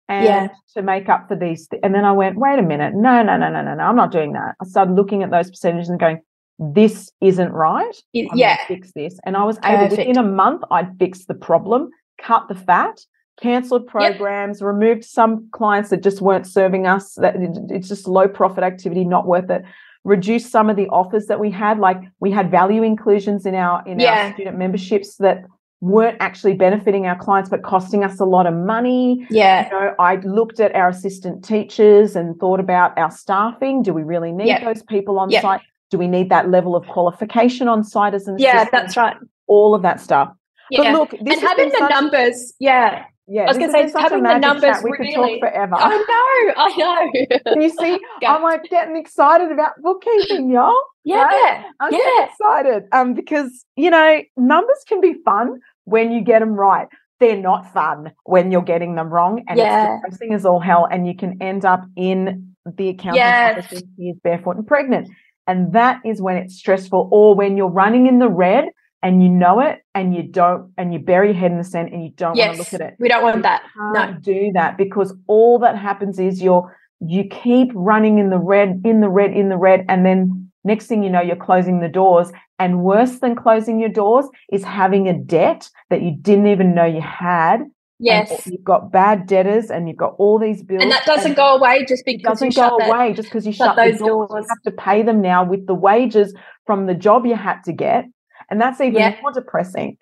[0.09, 0.49] and yeah.
[0.75, 1.69] to make up for these.
[1.69, 3.97] Th- and then I went, wait a minute, no, no, no, no, no, no, I'm
[3.97, 4.57] not doing that.
[4.61, 6.21] I started looking at those percentages and going,
[6.59, 7.97] this isn't right.
[8.15, 9.19] It, yeah, fix this.
[9.25, 9.93] And I was Perfect.
[9.93, 11.91] able within a month, I'd fix the problem,
[12.21, 13.01] cut the fat,
[13.41, 14.67] cancelled programs, yep.
[14.67, 17.15] removed some clients that just weren't serving us.
[17.15, 17.37] That
[17.71, 19.65] it's just low profit activity, not worth it.
[20.05, 23.87] Reduce some of the offers that we had, like we had value inclusions in our
[23.87, 24.29] in yeah.
[24.29, 25.45] our student memberships that
[25.83, 29.27] weren't actually benefiting our clients but costing us a lot of money.
[29.29, 29.67] Yeah.
[29.67, 33.83] You know, I looked at our assistant teachers and thought about our staffing.
[33.83, 34.65] Do we really need yep.
[34.65, 35.43] those people on yep.
[35.43, 35.61] site?
[35.91, 39.17] Do we need that level of qualification on site as an Yeah, that's right.
[39.47, 40.33] All of that stuff.
[40.71, 40.93] Yeah.
[40.93, 43.05] But look, and having the numbers, yeah.
[43.29, 45.75] Yeah, I was going to say, having the numbers, we really, could talk forever.
[45.77, 47.61] I know, I know.
[47.61, 50.77] you see, I'm like getting excited about bookkeeping, y'all.
[51.03, 51.65] Yeah, right?
[51.81, 51.99] I'm yeah.
[51.99, 56.87] getting excited um, because you know numbers can be fun when you get them right.
[57.19, 59.95] They're not fun when you're getting them wrong, and yeah.
[59.95, 60.87] it's depressing as all hell.
[60.89, 63.65] And you can end up in the accountant's yes.
[63.65, 65.09] office years barefoot and pregnant,
[65.47, 67.09] and that is when it's stressful.
[67.13, 68.67] Or when you're running in the red
[69.03, 71.93] and you know it and you don't and you bury your head in the sand
[71.93, 72.97] and you don't yes, want to look at it.
[72.99, 73.63] We don't want that.
[73.77, 74.17] No.
[74.21, 79.01] Do that because all that happens is you're you keep running in the red, in
[79.01, 82.33] the red, in the red, and then next thing you know, you're closing the doors.
[82.59, 86.87] And worse than closing your doors is having a debt that you didn't even know
[86.87, 87.65] you had.
[87.99, 88.47] Yes.
[88.47, 90.83] you've got bad debtors and you've got all these bills.
[90.83, 93.53] And that doesn't and go away just because it doesn't go away just because you
[93.53, 94.29] shut, shut those doors.
[94.29, 94.45] doors.
[94.45, 96.35] You have to pay them now with the wages
[96.67, 98.05] from the job you had to get
[98.51, 99.17] and that's even yeah.
[99.23, 99.99] more depressing.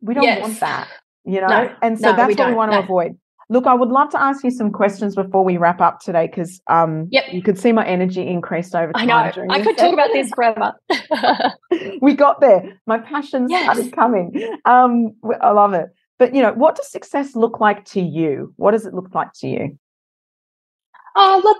[0.00, 0.40] We don't yes.
[0.40, 0.88] want that,
[1.24, 1.46] you know?
[1.46, 2.84] No, and so no, that's we what we want to no.
[2.84, 3.12] avoid.
[3.48, 6.60] Look, I would love to ask you some questions before we wrap up today because
[6.66, 7.26] um, yep.
[7.32, 9.08] you could see my energy increased over time.
[9.08, 9.46] I know.
[9.50, 10.72] I could talk about this forever.
[12.00, 12.80] we got there.
[12.86, 13.62] My passion yes.
[13.62, 14.32] started coming.
[14.64, 15.86] Um, I love it.
[16.18, 18.54] But, you know, what does success look like to you?
[18.56, 19.78] What does it look like to you?
[21.14, 21.58] Oh, look,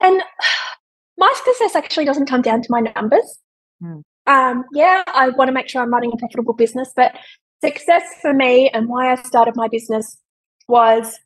[0.00, 0.22] and
[1.18, 3.38] my success actually doesn't come down to my numbers.
[3.80, 7.16] Hmm um, yeah, I want to make sure I'm running a profitable business, but
[7.64, 10.18] success for me and why I started my business
[10.68, 11.18] was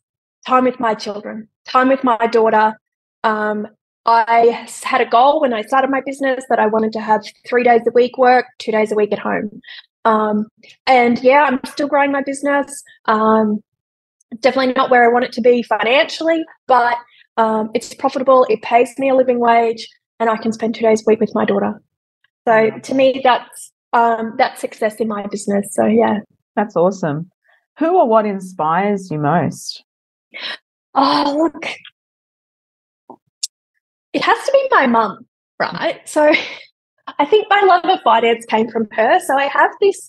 [0.47, 2.79] time with my children, time with my daughter.
[3.25, 3.67] Um,
[4.07, 7.63] I had a goal when I started my business that I wanted to have three
[7.63, 9.61] days a week work, two days a week at home.
[10.05, 10.47] Um,
[10.87, 12.83] and yeah, I'm still growing my business.
[13.07, 13.61] Um,
[14.41, 16.97] definitely not where I want it to be financially, but
[17.37, 18.47] um, it's profitable.
[18.49, 19.87] It pays me a living wage,
[20.19, 21.81] and I can spend two days a week with my daughter.
[22.47, 25.69] So to me, that's um, that's success in my business.
[25.73, 26.21] So yeah,
[26.57, 27.31] that's awesome.
[27.79, 29.85] Who or what inspires you most?
[30.95, 31.67] Oh, look,
[34.13, 35.27] it has to be my mum,
[35.59, 36.07] right?
[36.09, 36.33] So
[37.19, 39.21] I think my love of finance came from her.
[39.21, 40.09] So I have this,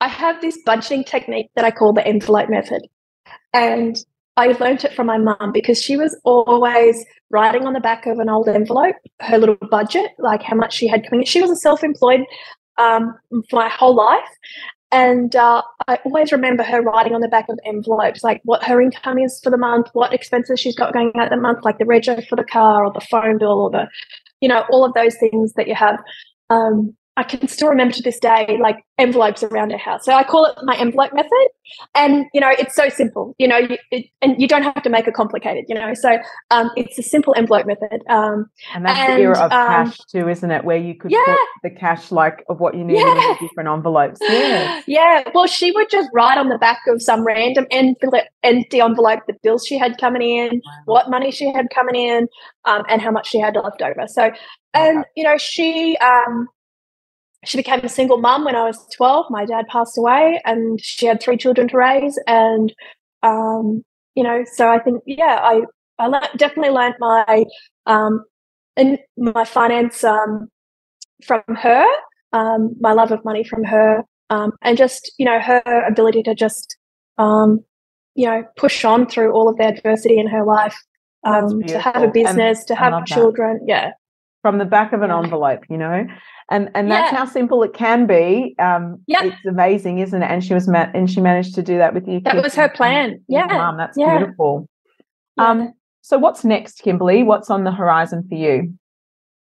[0.00, 2.82] I have this budgeting technique that I call the envelope method,
[3.52, 3.96] and
[4.36, 8.18] I learned it from my mum because she was always writing on the back of
[8.18, 11.24] an old envelope her little budget, like how much she had coming.
[11.24, 12.24] She was a self-employed
[12.78, 13.14] um,
[13.50, 14.28] for my whole life,
[14.90, 18.80] and uh, I always remember her writing on the back of envelopes, like what her
[18.80, 21.84] income is for the month, what expenses she's got going out the month, like the
[21.84, 23.88] rego for the car or the phone bill or the,
[24.40, 26.02] you know, all of those things that you have.
[26.50, 30.04] Um, I can still remember to this day, like envelopes around her house.
[30.04, 31.48] So I call it my envelope method.
[31.96, 34.88] And, you know, it's so simple, you know, you, it, and you don't have to
[34.88, 35.94] make it complicated, you know.
[35.94, 36.16] So
[36.52, 38.02] um, it's a simple envelope method.
[38.08, 40.64] Um, and that's and, the era of um, cash too, isn't it?
[40.64, 41.24] Where you could yeah.
[41.26, 43.30] put the cash like of what you needed yeah.
[43.32, 44.20] in different envelopes.
[44.22, 44.82] Yeah.
[44.86, 45.22] Yeah.
[45.34, 49.66] Well, she would just write on the back of some random empty envelope the bills
[49.66, 52.28] she had coming in, what money she had coming in,
[52.64, 54.06] um, and how much she had left over.
[54.06, 54.30] So,
[54.72, 56.48] and, you know, she, um,
[57.44, 59.26] she became a single mum when I was 12.
[59.30, 62.18] My dad passed away and she had three children to raise.
[62.26, 62.72] And,
[63.22, 63.84] um,
[64.14, 65.62] you know, so I think, yeah, I,
[65.98, 67.44] I le- definitely learned my,
[67.86, 68.24] um,
[68.76, 70.48] in my finance, um,
[71.24, 71.84] from her,
[72.32, 76.34] um, my love of money from her, um, and just, you know, her ability to
[76.34, 76.76] just,
[77.18, 77.64] um,
[78.14, 80.76] you know, push on through all of the adversity in her life,
[81.24, 83.58] um, to have a business, and to have children.
[83.58, 83.68] That.
[83.68, 83.90] Yeah.
[84.42, 86.06] From the back of an envelope, you know,
[86.50, 87.18] and and that's yeah.
[87.18, 88.54] how simple it can be.
[88.58, 90.30] Um, yeah, it's amazing, isn't it?
[90.30, 92.20] And she was ma- and she managed to do that with you.
[92.20, 93.22] That was her plan.
[93.28, 93.76] Yeah, mom.
[93.76, 94.18] That's yeah.
[94.18, 94.68] beautiful.
[95.36, 95.50] Yeah.
[95.50, 97.22] Um, so what's next, Kimberley?
[97.22, 98.72] What's on the horizon for you?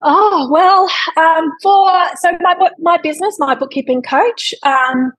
[0.03, 4.55] Oh well, um, for so my my business, my bookkeeping coach.
[4.63, 5.13] Um,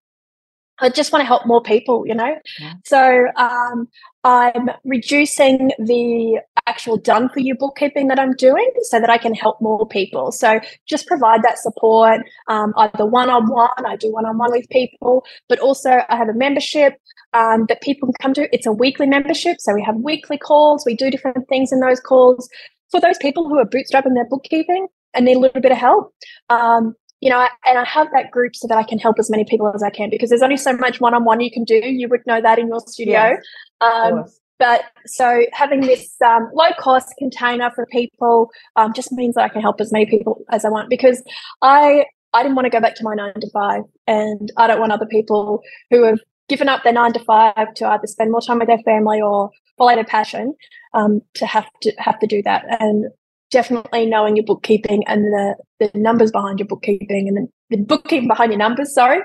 [0.79, 2.35] I just want to help more people, you know.
[2.59, 2.73] Yeah.
[2.85, 3.87] So um,
[4.23, 9.33] I'm reducing the actual done for you bookkeeping that I'm doing so that I can
[9.33, 10.31] help more people.
[10.31, 14.51] So just provide that support, um, either one on one, I do one on one
[14.51, 16.95] with people, but also I have a membership
[17.33, 18.55] um, that people can come to.
[18.55, 19.57] It's a weekly membership.
[19.59, 22.49] So we have weekly calls, we do different things in those calls
[22.91, 26.13] for those people who are bootstrapping their bookkeeping and need a little bit of help.
[26.49, 29.45] Um, you know, and I have that group so that I can help as many
[29.45, 31.75] people as I can because there's only so much one on one you can do.
[31.75, 33.13] You would know that in your studio.
[33.13, 33.43] Yes,
[33.79, 34.25] um,
[34.63, 39.49] but so having this um, low cost container for people um, just means that I
[39.49, 41.21] can help as many people as I want because
[41.61, 44.79] I I didn't want to go back to my nine to five, and I don't
[44.79, 45.61] want other people
[45.91, 48.85] who have given up their nine to five to either spend more time with their
[48.85, 50.53] family or follow their passion
[50.93, 52.63] um, to have to have to do that.
[52.79, 53.07] And
[53.51, 58.29] definitely knowing your bookkeeping and the, the numbers behind your bookkeeping and the, the bookkeeping
[58.29, 59.19] behind your numbers, sorry,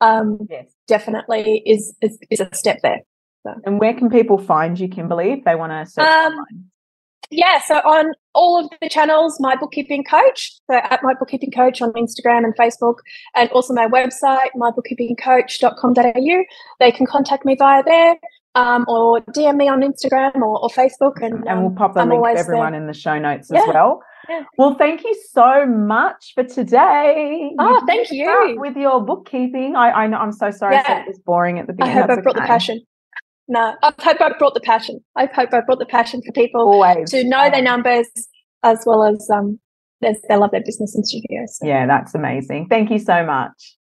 [0.00, 0.66] um, yes.
[0.88, 3.02] definitely is, is, is a step there.
[3.42, 3.54] So.
[3.64, 6.70] And where can people find you, Kimberley, if they want to search um, online?
[7.30, 11.80] Yeah, so on all of the channels, my bookkeeping coach, so at my bookkeeping coach
[11.80, 12.96] on Instagram and Facebook,
[13.36, 16.44] and also my website, mybookkeepingcoach.com.au.
[16.80, 18.16] They can contact me via there
[18.56, 21.22] um, or DM me on Instagram or, or Facebook.
[21.22, 22.80] And, and we'll um, pop a link for everyone there.
[22.80, 23.60] in the show notes yeah.
[23.60, 24.02] as well.
[24.28, 24.44] Yeah.
[24.58, 27.50] Well, thank you so much for today.
[27.58, 28.56] Oh, you thank you.
[28.58, 29.76] With your bookkeeping.
[29.76, 31.02] I, I know I'm so sorry yeah.
[31.02, 31.98] It was boring at the beginning.
[31.98, 32.44] I hope I brought okay.
[32.44, 32.80] the passion.
[33.50, 35.00] No, I hope I brought the passion.
[35.16, 37.10] I hope I brought the passion for people Always.
[37.10, 38.06] to know their numbers
[38.62, 39.58] as well as um
[40.00, 41.58] they love their business and studios.
[41.58, 41.66] So.
[41.66, 42.68] Yeah, that's amazing.
[42.68, 43.76] Thank you so much.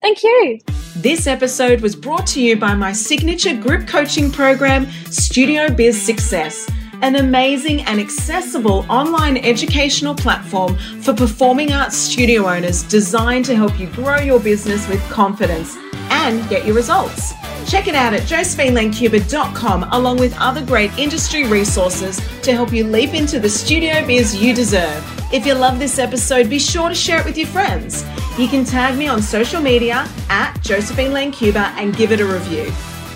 [0.00, 0.58] Thank you.
[0.96, 6.68] This episode was brought to you by my signature group coaching program, Studio Biz Success,
[7.02, 13.78] an amazing and accessible online educational platform for performing arts studio owners designed to help
[13.78, 15.76] you grow your business with confidence
[16.10, 17.34] and get your results.
[17.66, 23.14] Check it out at josephinelancuba.com along with other great industry resources to help you leap
[23.14, 25.02] into the studio biz you deserve.
[25.32, 28.04] If you love this episode, be sure to share it with your friends.
[28.38, 32.72] You can tag me on social media at Josephine Lancuba and give it a review.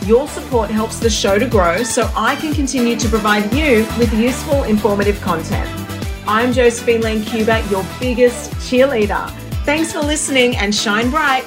[0.07, 4.13] Your support helps the show to grow so I can continue to provide you with
[4.15, 5.69] useful, informative content.
[6.27, 9.31] I'm Josephine Lancuba, your biggest cheerleader.
[9.65, 11.45] Thanks for listening and shine bright.